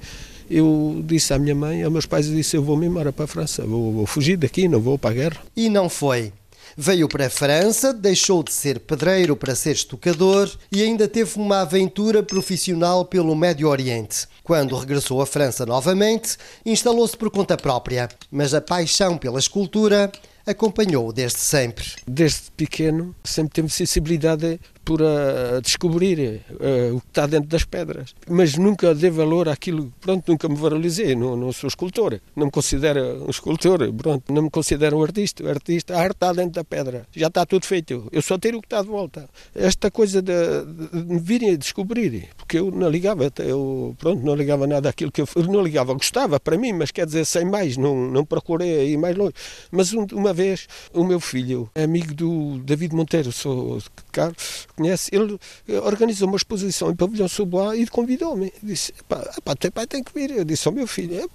Eu 0.50 1.02
disse 1.06 1.34
à 1.34 1.38
minha 1.40 1.56
mãe, 1.56 1.84
aos 1.84 1.92
meus 1.92 2.06
pais, 2.06 2.28
eu 2.28 2.36
disse: 2.36 2.56
Eu 2.56 2.64
vou-me 2.64 2.86
embora 2.86 3.12
para 3.12 3.26
a 3.26 3.28
França, 3.28 3.66
vou, 3.66 3.92
vou 3.92 4.06
fugir 4.06 4.38
daqui, 4.38 4.68
não 4.68 4.80
vou 4.80 4.98
para 4.98 5.12
a 5.12 5.14
guerra. 5.14 5.42
E 5.56 5.70
não 5.70 5.90
foi. 5.90 6.32
Veio 6.80 7.08
para 7.08 7.26
a 7.26 7.30
França, 7.30 7.92
deixou 7.92 8.44
de 8.44 8.54
ser 8.54 8.80
pedreiro 8.80 9.36
para 9.36 9.56
ser 9.56 9.72
estucador 9.72 10.48
e 10.72 10.84
ainda 10.84 11.08
teve 11.08 11.40
uma 11.40 11.62
aventura 11.62 12.22
profissional 12.22 13.04
pelo 13.04 13.36
Médio 13.36 13.68
Oriente. 13.68 14.28
Quando 14.44 14.78
regressou 14.78 15.20
à 15.20 15.26
França 15.26 15.66
novamente, 15.66 16.38
instalou-se 16.64 17.18
por 17.18 17.32
conta 17.32 17.58
própria, 17.58 18.08
mas 18.30 18.54
a 18.54 18.62
paixão 18.62 19.18
pela 19.18 19.40
escultura 19.40 20.12
acompanhou-o 20.48 21.12
desde 21.12 21.40
sempre. 21.40 21.86
Desde 22.08 22.50
pequeno 22.56 23.14
sempre 23.24 23.54
teve 23.54 23.70
sensibilidade 23.70 24.60
por 24.88 25.02
uh, 25.02 25.62
descobrir 25.62 26.42
uh, 26.50 26.96
o 26.96 27.02
que 27.02 27.08
está 27.10 27.28
dentro 27.28 27.50
das 27.50 27.66
pedras. 27.66 28.16
Mas 28.26 28.56
nunca 28.56 28.96
dei 28.96 29.10
valor 29.10 29.50
àquilo, 29.50 29.92
pronto, 30.00 30.32
nunca 30.32 30.48
me 30.48 30.56
valorizei, 30.56 31.14
não, 31.14 31.36
não 31.36 31.52
sou 31.52 31.68
escultor, 31.68 32.22
não 32.34 32.46
me 32.46 32.52
considero 32.54 33.26
um 33.26 33.30
escultor, 33.30 33.92
pronto, 33.92 34.32
não 34.32 34.44
me 34.44 34.50
considero 34.50 34.98
um 34.98 35.04
artista, 35.04 35.44
o 35.44 35.50
artista, 35.50 35.94
a 35.94 36.00
arte 36.00 36.14
está 36.14 36.32
dentro 36.32 36.54
da 36.54 36.64
pedra, 36.64 37.06
já 37.14 37.28
está 37.28 37.46
tudo 37.46 37.66
feito, 37.66 38.08
eu 38.14 38.22
só 38.22 38.38
tiro 38.38 38.60
o 38.60 38.62
que 38.62 38.68
está 38.68 38.82
de 38.82 38.88
volta. 38.88 39.30
Esta 39.54 39.92
coisa 39.92 40.22
de, 40.22 40.32
de, 40.32 41.04
de 41.04 41.14
me 41.14 41.20
virem 41.20 41.52
a 41.52 41.58
descobrir, 41.58 42.30
porque 42.38 42.58
eu 42.58 42.72
não 42.72 42.90
ligava, 42.90 43.30
eu, 43.40 43.94
pronto, 44.00 44.24
não 44.24 44.36
ligava 44.36 44.66
nada 44.66 44.88
àquilo 44.88 45.12
que 45.12 45.20
eu, 45.20 45.28
eu 45.36 45.44
não 45.44 45.62
ligava, 45.62 45.94
gostava 45.96 46.40
para 46.40 46.58
mim, 46.58 46.72
mas 46.72 46.92
quer 46.92 47.06
dizer, 47.06 47.26
sem 47.26 47.44
mais, 47.44 47.76
não, 47.76 48.10
não 48.10 48.24
procurei 48.24 48.94
ir 48.94 48.98
mais 48.98 49.18
longe. 49.18 49.34
Mas 49.70 49.92
um, 49.92 50.08
uma 50.14 50.32
vez, 50.32 50.66
o 50.94 51.04
meu 51.04 51.20
filho, 51.20 51.70
amigo 51.76 52.14
do 52.14 52.60
David 52.60 52.96
Monteiro, 52.96 53.34
sou 53.34 53.80
Carlos, 54.14 54.66
conhece, 54.78 55.10
ele 55.14 55.38
organizou 55.84 56.28
uma 56.28 56.38
exposição 56.38 56.92
em 56.92 56.96
Pavilhão 56.96 57.28
Sobois 57.28 57.80
e 57.80 57.88
convidou-me. 57.88 58.54
Disse, 58.62 58.94
pá, 59.10 59.18
pá, 59.44 59.56
teu 59.56 59.72
pai 59.72 59.88
tem 59.88 60.04
que 60.04 60.14
vir. 60.14 60.32
Eu 60.32 60.46
disse 60.46 60.68
ao 60.68 60.74
meu 60.74 60.88
filho, 60.88 61.20
é, 61.20 61.26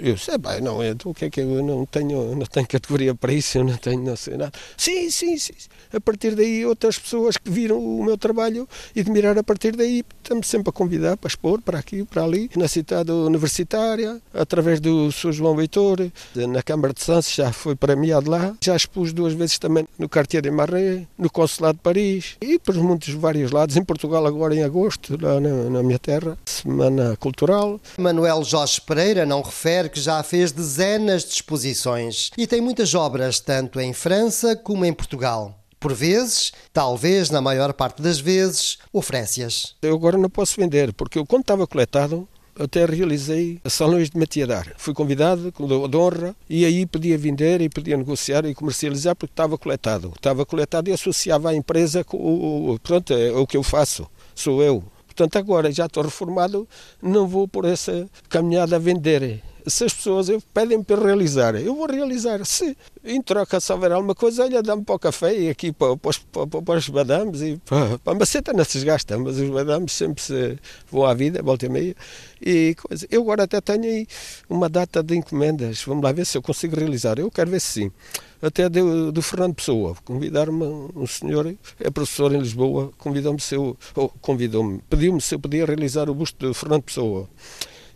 eu 0.00 0.14
disse, 0.14 0.36
pá, 0.38 0.58
não, 0.60 0.82
então, 0.82 1.10
o 1.12 1.14
que 1.14 1.26
é 1.26 1.30
que 1.30 1.40
eu 1.40 1.62
não 1.62 1.84
tenho, 1.86 2.34
não 2.34 2.46
tenho 2.46 2.66
categoria 2.66 3.14
para 3.14 3.32
isso, 3.32 3.58
eu 3.58 3.64
não 3.64 3.76
tenho, 3.76 4.02
não 4.02 4.16
sei 4.16 4.36
nada. 4.36 4.52
Sim, 4.76 5.10
sim, 5.10 5.36
sim. 5.38 5.52
A 5.92 6.00
partir 6.00 6.34
daí, 6.34 6.64
outras 6.64 6.98
pessoas 6.98 7.36
que 7.36 7.50
viram 7.50 7.78
o 7.78 8.04
meu 8.04 8.16
trabalho 8.16 8.68
e 8.94 9.00
admiraram 9.00 9.40
a 9.40 9.44
partir 9.44 9.76
daí, 9.76 10.02
estamos 10.22 10.46
sempre 10.46 10.70
a 10.70 10.72
convidar 10.72 11.16
para 11.16 11.28
expor, 11.28 11.60
para 11.60 11.78
aqui, 11.78 12.04
para 12.04 12.24
ali, 12.24 12.50
na 12.56 12.66
cidade 12.66 13.12
universitária, 13.12 14.20
através 14.32 14.80
do 14.80 15.12
Sr. 15.12 15.32
João 15.32 15.60
Heitor, 15.60 16.10
na 16.34 16.62
Câmara 16.62 16.94
de 16.94 17.02
Santos, 17.02 17.34
já 17.34 17.52
foi 17.52 17.74
premiado 17.74 18.30
lá. 18.30 18.54
Já 18.62 18.76
expus 18.76 19.12
duas 19.12 19.32
vezes 19.32 19.58
também 19.58 19.86
no 19.98 20.08
Cartier 20.08 20.42
de 20.42 20.50
Marais, 20.50 21.02
no 21.16 21.30
Consulado 21.30 21.76
de 21.76 21.82
Paris 21.82 22.36
e 22.40 22.58
por 22.58 22.74
muitos 22.80 23.14
vários 23.14 23.50
lados. 23.50 23.76
Em 23.76 23.84
Portugal, 23.84 24.26
agora 24.26 24.54
em 24.54 24.62
agosto, 24.62 25.18
lá 25.20 25.40
na, 25.40 25.70
na 25.70 25.82
minha 25.82 25.98
terra, 25.98 26.38
Semana 26.44 27.16
Cultural. 27.16 27.80
Manuel 27.98 28.42
Jorge 28.44 28.80
Pereira 28.80 29.24
não 29.26 29.42
refere 29.42 29.88
que 29.88 30.00
já 30.00 30.22
fez 30.22 30.52
dezenas 30.52 31.24
de 31.24 31.34
exposições 31.34 32.30
e 32.36 32.46
tem 32.46 32.60
muitas 32.60 32.94
obras, 32.94 33.40
tanto 33.40 33.80
em 33.80 33.92
França 33.92 34.56
como 34.56 34.84
em 34.84 34.92
Portugal. 34.92 35.54
Por 35.80 35.94
vezes, 35.94 36.52
talvez 36.72 37.30
na 37.30 37.40
maior 37.40 37.72
parte 37.72 38.02
das 38.02 38.18
vezes, 38.18 38.78
oferece-as. 38.92 39.76
Eu 39.80 39.94
agora 39.94 40.18
não 40.18 40.28
posso 40.28 40.56
vender, 40.56 40.92
porque 40.92 41.18
eu, 41.18 41.24
quando 41.24 41.42
estava 41.42 41.66
coletado, 41.68 42.28
até 42.58 42.84
realizei 42.84 43.60
salões 43.66 44.10
de 44.10 44.18
mateadar. 44.18 44.72
Fui 44.76 44.92
convidado 44.92 45.52
de 45.52 45.96
honra 45.96 46.34
e 46.48 46.64
aí 46.64 46.84
podia 46.84 47.16
vender 47.16 47.60
e 47.60 47.68
podia 47.68 47.96
negociar 47.96 48.44
e 48.44 48.54
comercializar 48.54 49.14
porque 49.14 49.32
estava 49.32 49.56
coletado. 49.56 50.12
Estava 50.14 50.44
coletado 50.44 50.88
e 50.88 50.92
associava 50.92 51.50
a 51.50 51.54
empresa 51.54 52.02
com 52.04 52.16
o, 52.16 52.78
pronto, 52.80 53.12
é 53.12 53.30
o 53.32 53.46
que 53.46 53.56
eu 53.56 53.62
faço, 53.62 54.06
sou 54.34 54.62
eu. 54.62 54.82
Portanto, 55.06 55.36
agora 55.36 55.72
já 55.72 55.86
estou 55.86 56.02
reformado, 56.02 56.68
não 57.02 57.26
vou 57.26 57.48
por 57.48 57.64
essa 57.64 58.08
caminhada 58.28 58.76
a 58.76 58.78
vender 58.78 59.42
se 59.68 59.84
as 59.84 59.92
pessoas 59.92 60.28
pedem 60.52 60.82
para 60.82 61.02
realizar, 61.02 61.54
eu 61.54 61.74
vou 61.74 61.86
realizar. 61.86 62.44
Se 62.44 62.76
em 63.04 63.20
troca 63.22 63.60
se 63.60 63.72
houver 63.72 63.92
alguma 63.92 64.14
coisa, 64.14 64.44
olha, 64.44 64.62
dá-me 64.62 64.84
para 64.84 64.94
o 64.94 64.98
café 64.98 65.36
e 65.36 65.48
aqui 65.48 65.72
para, 65.72 65.96
para, 65.96 66.46
para, 66.46 66.62
para 66.62 66.78
os 66.78 66.88
badames 66.88 67.40
e 67.40 67.56
para, 67.64 67.98
para 67.98 68.12
a 68.12 68.16
maceta 68.16 68.52
não 68.52 68.64
se 68.64 68.84
gasta, 68.84 69.18
mas 69.18 69.38
os 69.38 69.48
badames 69.48 69.92
sempre 69.92 70.22
se 70.22 70.58
vão 70.90 71.04
à 71.04 71.14
vida, 71.14 71.42
volta 71.42 71.66
e 71.66 71.68
meia. 71.68 71.96
E 72.40 72.74
coisa. 72.76 73.06
Eu 73.10 73.22
agora 73.22 73.44
até 73.44 73.60
tenho 73.60 73.84
aí 73.84 74.06
uma 74.48 74.68
data 74.68 75.02
de 75.02 75.16
encomendas, 75.16 75.82
vamos 75.84 76.04
lá 76.04 76.12
ver 76.12 76.26
se 76.26 76.36
eu 76.38 76.42
consigo 76.42 76.76
realizar. 76.76 77.18
Eu 77.18 77.30
quero 77.30 77.50
ver 77.50 77.60
se 77.60 77.66
sim. 77.66 77.92
Até 78.40 78.68
do, 78.68 79.10
do 79.10 79.20
Fernando 79.20 79.54
Pessoa, 79.54 79.96
convidar-me 80.04 80.64
um 80.94 81.06
senhor, 81.08 81.52
é 81.80 81.90
professor 81.90 82.32
em 82.32 82.38
Lisboa, 82.38 82.92
convidou-me 82.96 83.40
se 83.40 83.56
eu, 83.56 83.76
convidou-me, 84.20 84.78
pediu-me 84.88 85.20
se 85.20 85.34
eu 85.34 85.40
podia 85.40 85.66
realizar 85.66 86.08
o 86.08 86.14
busto 86.14 86.46
de 86.46 86.54
Fernando 86.54 86.82
Pessoa 86.82 87.28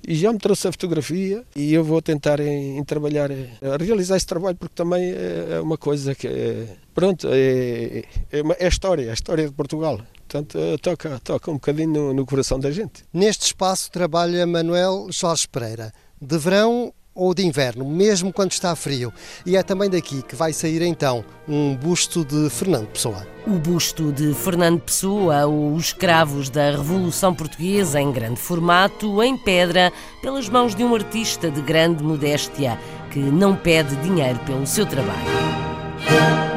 e 0.07 0.15
já 0.15 0.33
me 0.33 0.39
trouxe 0.39 0.69
a 0.69 0.73
fotografia 0.73 1.45
e 1.55 1.73
eu 1.73 1.85
vou 1.85 2.03
tentar 2.03 2.41
em, 2.41 2.79
em 2.79 2.85
trabalhar, 2.85 3.31
a 3.31 3.83
realizar 3.83 4.17
esse 4.17 4.27
trabalho 4.27 4.57
porque 4.57 4.75
também 4.75 5.13
é, 5.13 5.57
é 5.57 5.61
uma 5.61 5.79
coisa 5.79 6.15
que 6.15 6.27
é, 6.27 6.67
pronto, 6.95 7.29
é, 7.31 8.05
é, 8.31 8.43
uma, 8.43 8.57
é 8.59 8.67
história, 8.67 9.11
é 9.11 9.13
história 9.13 9.47
de 9.47 9.53
Portugal. 9.53 10.01
Portanto, 10.29 10.59
eh, 10.59 10.79
toca, 10.79 11.21
toca 11.23 11.51
um 11.51 11.55
bocadinho 11.55 11.91
no, 11.91 12.15
no 12.15 12.25
coração 12.25 12.59
da 12.59 12.71
gente. 12.71 13.05
Neste 13.13 13.45
espaço 13.47 13.91
trabalha 13.91 14.47
Manuel 14.47 15.09
Jorge 15.11 15.47
Pereira. 15.47 15.93
De 16.21 16.39
verão 16.39 16.93
ou 17.15 17.35
de 17.35 17.45
inverno, 17.45 17.85
mesmo 17.85 18.33
quando 18.33 18.53
está 18.53 18.75
frio. 18.75 19.13
E 19.45 19.57
é 19.57 19.63
também 19.63 19.91
daqui 19.91 20.23
que 20.23 20.35
vai 20.35 20.53
sair 20.53 20.83
então 20.83 21.25
um 21.49 21.75
busto 21.77 22.25
de 22.25 22.49
Fernando 22.51 22.89
Pessoa. 22.89 23.27
O 23.47 23.59
busto 23.59 24.13
de 24.13 24.33
Fernando 24.35 24.81
Pessoa, 24.81 25.47
os 25.47 25.87
escravos 25.87 26.49
da 26.49 26.71
Revolução 26.71 27.35
Portuguesa 27.35 28.01
em 28.01 28.13
grande 28.13 28.41
formato, 28.41 29.23
em 29.23 29.37
pedra, 29.37 29.93
pelas 30.21 30.49
mãos 30.49 30.75
de 30.75 30.85
um 30.85 30.95
artista 30.95 31.51
de 31.51 31.61
grande 31.61 32.03
modéstia 32.03 32.79
que 33.11 33.19
não 33.19 33.55
pede 33.55 33.95
dinheiro 33.97 34.39
pelo 34.41 34.67
seu 34.67 34.87
trabalho. 34.87 36.52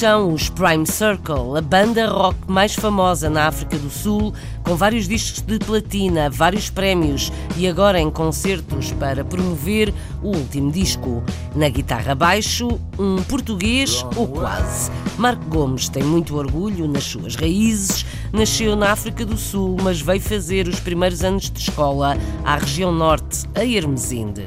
São 0.00 0.32
os 0.32 0.48
Prime 0.48 0.86
Circle, 0.86 1.58
a 1.58 1.60
banda 1.60 2.06
rock 2.08 2.50
mais 2.50 2.74
famosa 2.74 3.28
na 3.28 3.46
África 3.48 3.76
do 3.76 3.90
Sul, 3.90 4.32
com 4.64 4.74
vários 4.74 5.06
discos 5.06 5.42
de 5.42 5.58
platina, 5.58 6.30
vários 6.30 6.70
prémios 6.70 7.30
e 7.54 7.68
agora 7.68 8.00
em 8.00 8.10
concertos 8.10 8.92
para 8.92 9.22
promover 9.22 9.92
o 10.22 10.28
último 10.28 10.72
disco. 10.72 11.22
Na 11.54 11.68
guitarra 11.68 12.14
baixo, 12.14 12.80
um 12.98 13.22
português 13.24 14.02
ou 14.16 14.26
quase. 14.26 14.90
Marco 15.18 15.44
Gomes 15.50 15.90
tem 15.90 16.02
muito 16.02 16.34
orgulho 16.34 16.88
nas 16.88 17.04
suas 17.04 17.36
raízes, 17.36 18.06
nasceu 18.32 18.74
na 18.74 18.92
África 18.92 19.26
do 19.26 19.36
Sul, 19.36 19.76
mas 19.82 20.00
veio 20.00 20.22
fazer 20.22 20.66
os 20.66 20.80
primeiros 20.80 21.22
anos 21.22 21.50
de 21.50 21.60
escola 21.60 22.16
à 22.42 22.56
região 22.56 22.90
norte, 22.90 23.46
a 23.54 23.66
Hermesinde. 23.66 24.46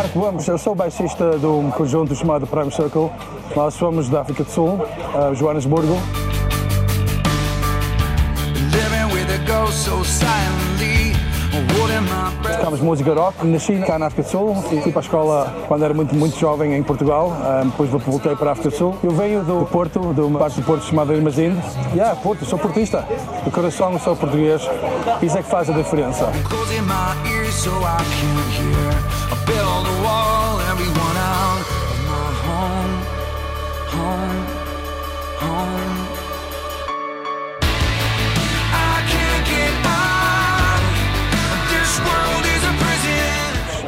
Marco 0.00 0.18
Gomes, 0.18 0.48
eu 0.48 0.56
sou 0.56 0.74
baixista 0.74 1.38
de 1.38 1.44
um 1.44 1.70
conjunto 1.70 2.14
chamado 2.14 2.46
Prime 2.46 2.72
Circle. 2.72 3.10
Nós 3.54 3.74
somos 3.74 4.08
da 4.08 4.22
África 4.22 4.44
do 4.44 4.50
Sul, 4.50 4.76
uh, 4.76 5.34
Joanesburgo. 5.34 5.94
Tocamos 12.42 12.80
música 12.80 13.12
rock. 13.12 13.46
Nasci 13.46 13.78
cá 13.80 13.98
na 13.98 14.06
África 14.06 14.22
do 14.22 14.30
Sul 14.30 14.64
e 14.72 14.80
fui 14.80 14.90
para 14.90 15.00
a 15.00 15.04
escola 15.04 15.54
quando 15.68 15.84
era 15.84 15.92
muito, 15.92 16.14
muito 16.14 16.38
jovem 16.38 16.74
em 16.74 16.82
Portugal. 16.82 17.36
Um, 17.62 17.68
depois 17.68 17.90
voltei 17.90 18.34
para 18.36 18.48
a 18.48 18.52
África 18.52 18.70
do 18.70 18.76
Sul. 18.76 18.96
Eu 19.04 19.10
venho 19.10 19.44
do 19.44 19.66
Porto, 19.66 20.14
de 20.14 20.20
uma 20.22 20.38
parte 20.38 20.58
do 20.58 20.64
Porto 20.64 20.82
chamada 20.82 21.12
Irmazinde. 21.12 21.60
E 21.92 21.96
yeah, 21.96 22.18
Porto, 22.18 22.46
sou 22.46 22.58
portista. 22.58 23.06
Do 23.44 23.50
coração 23.50 23.98
sou 23.98 24.16
português. 24.16 24.62
Isso 25.20 25.36
é 25.36 25.42
que 25.42 25.50
faz 25.50 25.68
a 25.68 25.74
diferença. 25.74 26.32
Build 29.46 29.86
a 29.86 29.96
wall, 30.02 30.60
everyone 30.72 31.16
out 31.16 31.60
of 31.90 31.98
my 32.10 32.28
home, 32.44 32.94
home. 33.94 34.49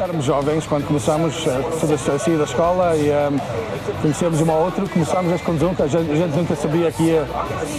Éramos 0.03 0.25
jovens 0.25 0.67
quando 0.67 0.85
começamos 0.85 1.33
a 1.47 2.19
sair 2.19 2.37
da 2.37 2.43
escola 2.43 2.93
e 2.97 3.09
um, 3.09 4.01
conhecemos 4.01 4.41
um 4.41 4.51
ao 4.51 4.63
outro, 4.63 4.87
começámos 4.89 5.31
este 5.31 5.45
conjunto, 5.45 5.81
a 5.81 5.87
gente, 5.87 6.11
a 6.11 6.15
gente 6.15 6.35
nunca 6.35 6.55
sabia 6.57 6.91
que 6.91 7.03
ia, 7.03 7.25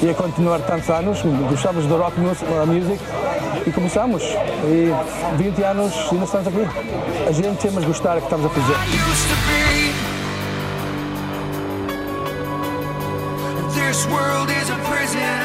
ia 0.03 0.15
continuar 0.15 0.59
tantos 0.61 0.89
anos, 0.89 1.21
gostávamos 1.51 1.87
do 1.87 1.99
rock 1.99 2.19
music, 2.19 2.99
e 3.67 3.71
começamos. 3.71 4.23
E 4.23 4.91
20 5.37 5.63
anos 5.65 5.93
ainda 6.11 6.25
estamos 6.25 6.49
aqui. 6.49 6.67
A 7.29 7.33
gente 7.33 7.59
temos 7.59 7.81
de 7.83 7.87
gostar 7.89 8.15
do 8.15 8.21
que 8.21 8.27
estamos 8.27 8.47
a 8.47 8.49
fazer. 8.49 8.75
This 13.75 14.07
world 14.07 14.51
is 14.51 14.71
a 14.71 14.77
prison. 14.89 15.44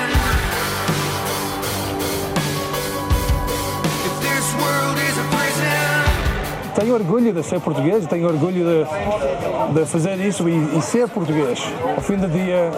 Tenho 6.75 6.93
orgulho 6.93 7.33
de 7.33 7.43
ser 7.43 7.59
português, 7.59 8.05
tenho 8.07 8.27
orgulho 8.27 8.63
de, 8.63 9.79
de 9.79 9.85
fazer 9.85 10.19
isso 10.19 10.47
e, 10.47 10.77
e, 10.77 10.81
ser 10.81 11.07
português. 11.09 11.61
Ao 11.95 12.01
fim 12.01 12.17
do 12.17 12.27
dia, 12.27 12.71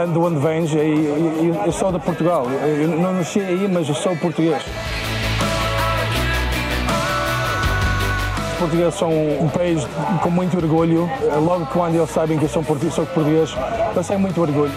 ando 0.00 0.22
onde 0.22 0.38
vens 0.38 0.72
e, 0.72 0.76
e, 0.78 1.52
eu 1.64 1.72
sou 1.72 1.92
de 1.92 1.98
Portugal. 1.98 2.46
Eu 2.50 2.88
não 2.88 3.12
nasci 3.12 3.40
aí, 3.40 3.68
mas 3.72 3.88
eu 3.88 3.94
sou 3.94 4.16
português. 4.16 4.62
portugueses 8.64 8.94
são 8.94 9.10
um 9.10 9.48
país 9.48 9.86
com 10.22 10.30
muito 10.30 10.56
orgulho. 10.56 11.08
Logo 11.42 11.66
quando 11.66 11.96
eles 11.96 12.10
sabem 12.10 12.38
que 12.38 12.44
eu 12.44 12.48
sou 12.48 12.62
português, 12.62 12.94
sou 12.94 13.06
português 13.06 13.54
têm 14.08 14.18
muito 14.18 14.40
orgulho. 14.40 14.72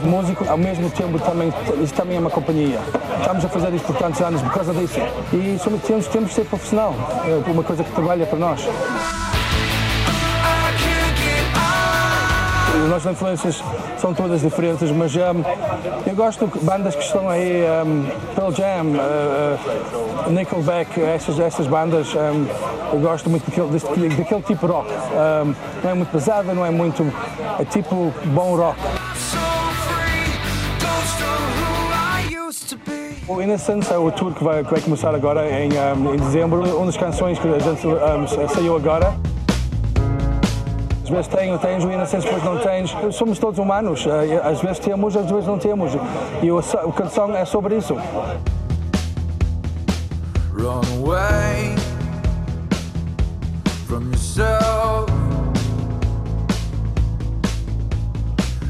Somos 0.00 0.02
músicos, 0.02 0.48
ao 0.48 0.56
mesmo 0.56 0.88
tempo 0.90 1.18
também, 1.18 1.52
isto 1.82 1.94
também 1.94 2.16
é 2.16 2.20
uma 2.20 2.30
companhia. 2.30 2.78
Estamos 3.20 3.44
a 3.44 3.48
fazer 3.48 3.74
isto 3.74 3.86
por 3.86 3.96
tantos 3.96 4.20
anos 4.20 4.40
por 4.40 4.52
causa 4.52 4.72
disso. 4.72 4.98
E 5.32 5.58
somos, 5.58 5.82
temos, 5.82 6.06
temos 6.06 6.28
de 6.30 6.34
ser 6.36 6.44
profissional, 6.46 6.94
é 7.26 7.50
uma 7.50 7.62
coisa 7.62 7.84
que 7.84 7.90
trabalha 7.92 8.24
para 8.24 8.38
nós. 8.38 8.66
As 12.82 12.88
nossas 12.88 13.12
influências 13.12 13.64
são 13.98 14.14
todas 14.14 14.40
diferentes, 14.40 14.90
mas 14.90 15.14
um, 15.14 15.20
eu 16.06 16.16
gosto 16.16 16.46
de 16.46 16.64
bandas 16.64 16.94
que 16.94 17.02
estão 17.02 17.28
aí, 17.28 17.62
um, 17.84 18.06
Pearl 18.34 18.52
Jam, 18.52 18.86
uh, 18.94 20.28
uh, 20.28 20.32
Nickelback, 20.32 20.98
essas, 21.00 21.38
essas 21.38 21.66
bandas, 21.66 22.14
um, 22.14 22.46
eu 22.94 23.00
gosto 23.00 23.28
muito 23.28 23.44
daquele, 23.50 24.16
daquele 24.16 24.42
tipo 24.42 24.66
de 24.66 24.72
rock. 24.72 24.90
não 25.84 25.90
é 25.90 25.94
muito 25.94 26.10
pesada, 26.10 26.54
não 26.54 26.64
é 26.64 26.70
muito. 26.70 27.06
é 27.58 27.64
tipo 27.66 28.12
bom 28.24 28.56
rock. 28.56 28.78
O 33.28 33.40
Innocence 33.40 33.92
é 33.92 33.98
o 33.98 34.10
tour 34.10 34.34
que 34.34 34.42
vai, 34.42 34.64
que 34.64 34.70
vai 34.70 34.80
começar 34.80 35.14
agora 35.14 35.48
em, 35.48 35.68
em 35.68 36.16
dezembro. 36.16 36.62
Uma 36.76 36.86
das 36.86 36.96
canções 36.96 37.38
que 37.38 37.48
a 37.48 37.58
gente 37.58 38.52
saiu 38.52 38.76
agora 38.76 39.14
às 41.10 41.16
vezes 41.16 41.26
tenho, 41.26 41.58
tens 41.58 41.84
o 41.84 41.90
inocência, 41.90 42.30
depois 42.30 42.44
não 42.44 42.58
tens. 42.58 42.94
Somos 43.16 43.36
todos 43.36 43.58
humanos. 43.58 44.06
Eh, 44.06 44.40
às 44.44 44.60
vezes 44.60 44.78
temos, 44.78 45.16
às 45.16 45.28
vezes 45.28 45.44
não 45.44 45.58
temos. 45.58 45.92
E 46.40 46.48
a 46.48 46.92
canção 46.92 47.34
é 47.34 47.44
sobre 47.44 47.76
isso. 47.76 47.94
Run 50.54 50.80
away 51.00 51.74
from 53.88 54.04
yourself. 54.12 55.12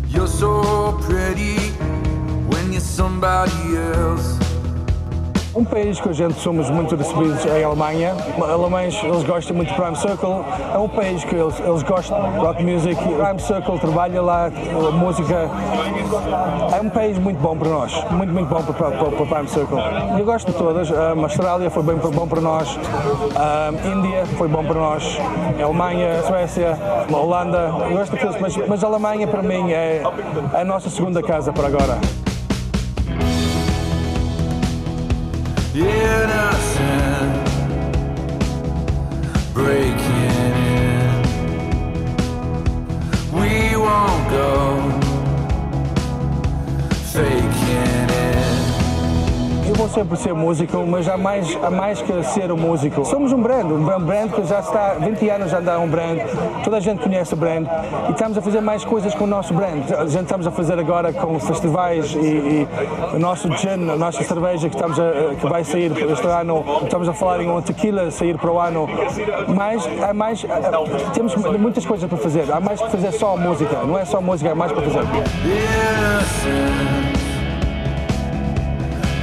You're 0.08 0.26
so 0.26 0.98
pretty 1.06 1.59
Um 5.54 5.64
país 5.64 6.00
que 6.00 6.08
a 6.08 6.12
gente 6.12 6.40
somos 6.40 6.70
muito 6.70 6.94
recebidos 6.94 7.44
é 7.44 7.64
a 7.64 7.66
Alemanha. 7.66 8.14
Alemães, 8.40 8.98
eles 9.02 9.24
gostam 9.24 9.56
muito 9.56 9.68
de 9.68 9.74
Prime 9.74 9.96
Circle. 9.96 10.44
É 10.72 10.78
um 10.78 10.88
país 10.88 11.24
que 11.24 11.34
eles, 11.34 11.58
eles 11.60 11.82
gostam 11.82 12.32
de 12.32 12.38
rock 12.38 12.62
music. 12.62 12.94
Prime 12.94 13.38
Circle 13.38 13.78
trabalha 13.80 14.22
lá, 14.22 14.50
música. 14.92 15.50
É 16.72 16.80
um 16.80 16.88
país 16.88 17.18
muito 17.18 17.38
bom 17.40 17.56
para 17.56 17.68
nós. 17.68 18.04
Muito, 18.10 18.32
muito 18.32 18.48
bom 18.48 18.62
para, 18.62 18.90
para 18.92 19.26
Prime 19.26 19.48
Circle. 19.48 19.78
Eu 20.18 20.24
gosto 20.24 20.52
de 20.52 20.56
todas. 20.56 20.90
A 20.92 21.10
Austrália 21.10 21.68
foi 21.68 21.82
bem 21.82 21.96
bom 21.96 22.28
para 22.28 22.40
nós. 22.40 22.78
A 23.36 23.70
Índia 23.88 24.24
foi 24.38 24.46
bom 24.46 24.64
para 24.64 24.80
nós. 24.80 25.18
A 25.60 25.64
Alemanha, 25.64 26.20
a 26.20 26.22
Suécia, 26.22 26.78
a 27.12 27.16
Holanda. 27.16 27.74
Eu 27.90 27.96
gosto 27.98 28.12
de 28.12 28.20
todas, 28.20 28.40
mas, 28.40 28.56
mas 28.68 28.84
a 28.84 28.86
Alemanha 28.86 29.26
para 29.26 29.42
mim 29.42 29.72
é 29.72 30.02
a 30.54 30.64
nossa 30.64 30.88
segunda 30.88 31.20
casa 31.22 31.52
para 31.52 31.66
agora. 31.66 31.98
Innocent 35.74 37.48
breaking 39.54 40.56
in. 40.66 41.22
We 43.32 43.76
won't 43.76 44.30
go 44.30 45.00
faking 47.12 47.49
vou 49.80 49.88
sempre 49.88 50.14
ser 50.18 50.34
músico, 50.34 50.84
mas 50.86 51.08
há 51.08 51.16
mais, 51.16 51.58
há 51.62 51.70
mais 51.70 52.02
que 52.02 52.22
ser 52.22 52.52
um 52.52 52.56
músico. 52.56 53.02
Somos 53.02 53.32
um 53.32 53.40
brand, 53.40 53.64
um 53.64 54.04
brand 54.04 54.30
que 54.30 54.44
já 54.44 54.60
está 54.60 54.92
20 55.00 55.30
anos 55.30 55.50
já 55.50 55.58
anda 55.58 55.80
um 55.80 55.88
brand, 55.88 56.18
toda 56.62 56.76
a 56.76 56.80
gente 56.80 57.02
conhece 57.02 57.32
o 57.32 57.36
brand 57.36 57.66
e 58.06 58.12
estamos 58.12 58.36
a 58.36 58.42
fazer 58.42 58.60
mais 58.60 58.84
coisas 58.84 59.14
com 59.14 59.24
o 59.24 59.26
nosso 59.26 59.54
brand. 59.54 59.90
A 59.98 60.04
gente 60.04 60.24
estamos 60.24 60.46
a 60.46 60.50
fazer 60.50 60.78
agora 60.78 61.14
com 61.14 61.40
festivais 61.40 62.14
e, 62.14 62.18
e 62.18 62.68
o 63.14 63.18
nosso 63.18 63.50
gin, 63.56 63.88
a 63.90 63.96
nossa 63.96 64.22
cerveja 64.22 64.68
que, 64.68 64.76
estamos 64.76 65.00
a, 65.00 65.34
que 65.40 65.46
vai 65.48 65.64
sair 65.64 65.90
este 65.92 66.26
ano, 66.26 66.62
estamos 66.82 67.08
a 67.08 67.14
falar 67.14 67.40
em 67.40 67.48
um 67.48 67.62
tequila 67.62 68.10
sair 68.10 68.36
para 68.36 68.52
o 68.52 68.60
ano, 68.60 68.86
mas 69.48 69.88
há 70.02 70.12
mais, 70.12 70.44
temos 71.14 71.34
muitas 71.58 71.86
coisas 71.86 72.06
para 72.06 72.18
fazer, 72.18 72.52
há 72.52 72.60
mais 72.60 72.82
que 72.82 72.90
fazer 72.90 73.12
só 73.12 73.34
música, 73.34 73.78
não 73.86 73.98
é 73.98 74.04
só 74.04 74.20
música, 74.20 74.52
há 74.52 74.54
mais 74.54 74.72
para 74.72 74.82
fazer. 74.82 75.00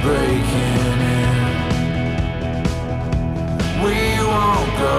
Breaking 0.08 1.00
in. 1.14 1.38
We 3.84 3.98
won't 4.30 4.70
go 4.80 4.96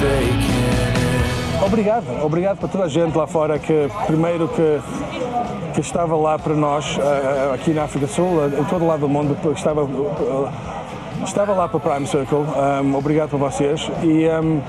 faking 0.00 0.64
it. 0.72 1.64
Obrigado, 1.64 2.06
obrigado 2.24 2.58
para 2.58 2.68
toda 2.68 2.84
a 2.84 2.88
gente 2.88 3.16
lá 3.16 3.26
fora 3.26 3.58
que 3.58 3.88
primeiro 4.06 4.48
que 4.48 4.80
que 5.74 5.80
estava 5.80 6.16
lá 6.16 6.38
para 6.38 6.54
nós 6.54 6.98
eh, 6.98 7.54
aqui 7.54 7.72
na 7.72 7.84
África 7.84 8.06
Sul, 8.08 8.48
em 8.48 8.64
todo 8.64 8.84
lado 8.86 9.00
do 9.00 9.08
mundo, 9.08 9.36
que 9.40 9.48
estava 9.48 9.82
eh, 9.82 11.24
estava 11.24 11.52
lá 11.52 11.68
para 11.68 11.78
Prime 11.78 12.06
Circle. 12.06 12.38
Um, 12.38 12.96
obrigado 12.96 13.30
para 13.30 13.38
vocês 13.38 13.90
e 14.02 14.26
um, 14.28 14.60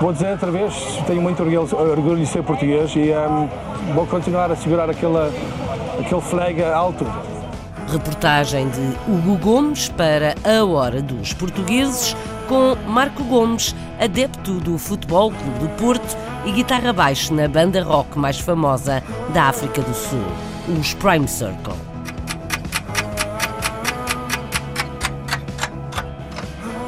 vou 0.00 0.12
dizer 0.12 0.32
outra 0.32 0.50
vez, 0.50 0.74
tenho 1.06 1.22
muito 1.22 1.42
orgulho, 1.42 1.90
orgulho 1.90 2.18
de 2.18 2.26
ser 2.26 2.42
português 2.42 2.92
e 2.94 3.12
um, 3.12 3.48
vou 3.94 4.06
continuar 4.06 4.52
a 4.52 4.56
segurar 4.56 4.90
aquela 4.90 5.32
aquele 5.98 6.20
flag 6.20 6.62
alto. 6.62 7.06
Reportagem 7.88 8.68
de 8.70 8.96
Hugo 9.06 9.36
Gomes 9.38 9.88
para 9.90 10.34
A 10.44 10.64
Hora 10.64 11.02
dos 11.02 11.32
Portugueses, 11.32 12.16
com 12.48 12.76
Marco 12.88 13.22
Gomes, 13.24 13.74
adepto 14.00 14.58
do 14.60 14.78
Futebol 14.78 15.30
Clube 15.30 15.58
do 15.58 15.68
Porto 15.76 16.16
e 16.44 16.52
guitarra 16.52 16.92
baixo 16.92 17.32
na 17.32 17.46
banda 17.46 17.82
rock 17.82 18.18
mais 18.18 18.38
famosa 18.38 19.02
da 19.32 19.44
África 19.44 19.82
do 19.82 19.94
Sul, 19.94 20.24
os 20.78 20.94
Prime 20.94 21.28
Circle. 21.28 21.74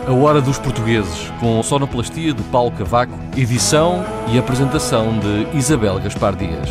A 0.09 0.12
Hora 0.12 0.40
dos 0.40 0.59
Portugueses, 0.59 1.33
com 1.40 1.62
sonoplastia 1.62 2.33
de 2.33 2.42
Paulo 2.45 2.71
Cavaco, 2.71 3.12
edição 3.37 4.05
e 4.29 4.38
apresentação 4.38 5.19
de 5.19 5.57
Isabel 5.57 5.99
Gaspar 5.99 6.35
Dias. 6.37 6.71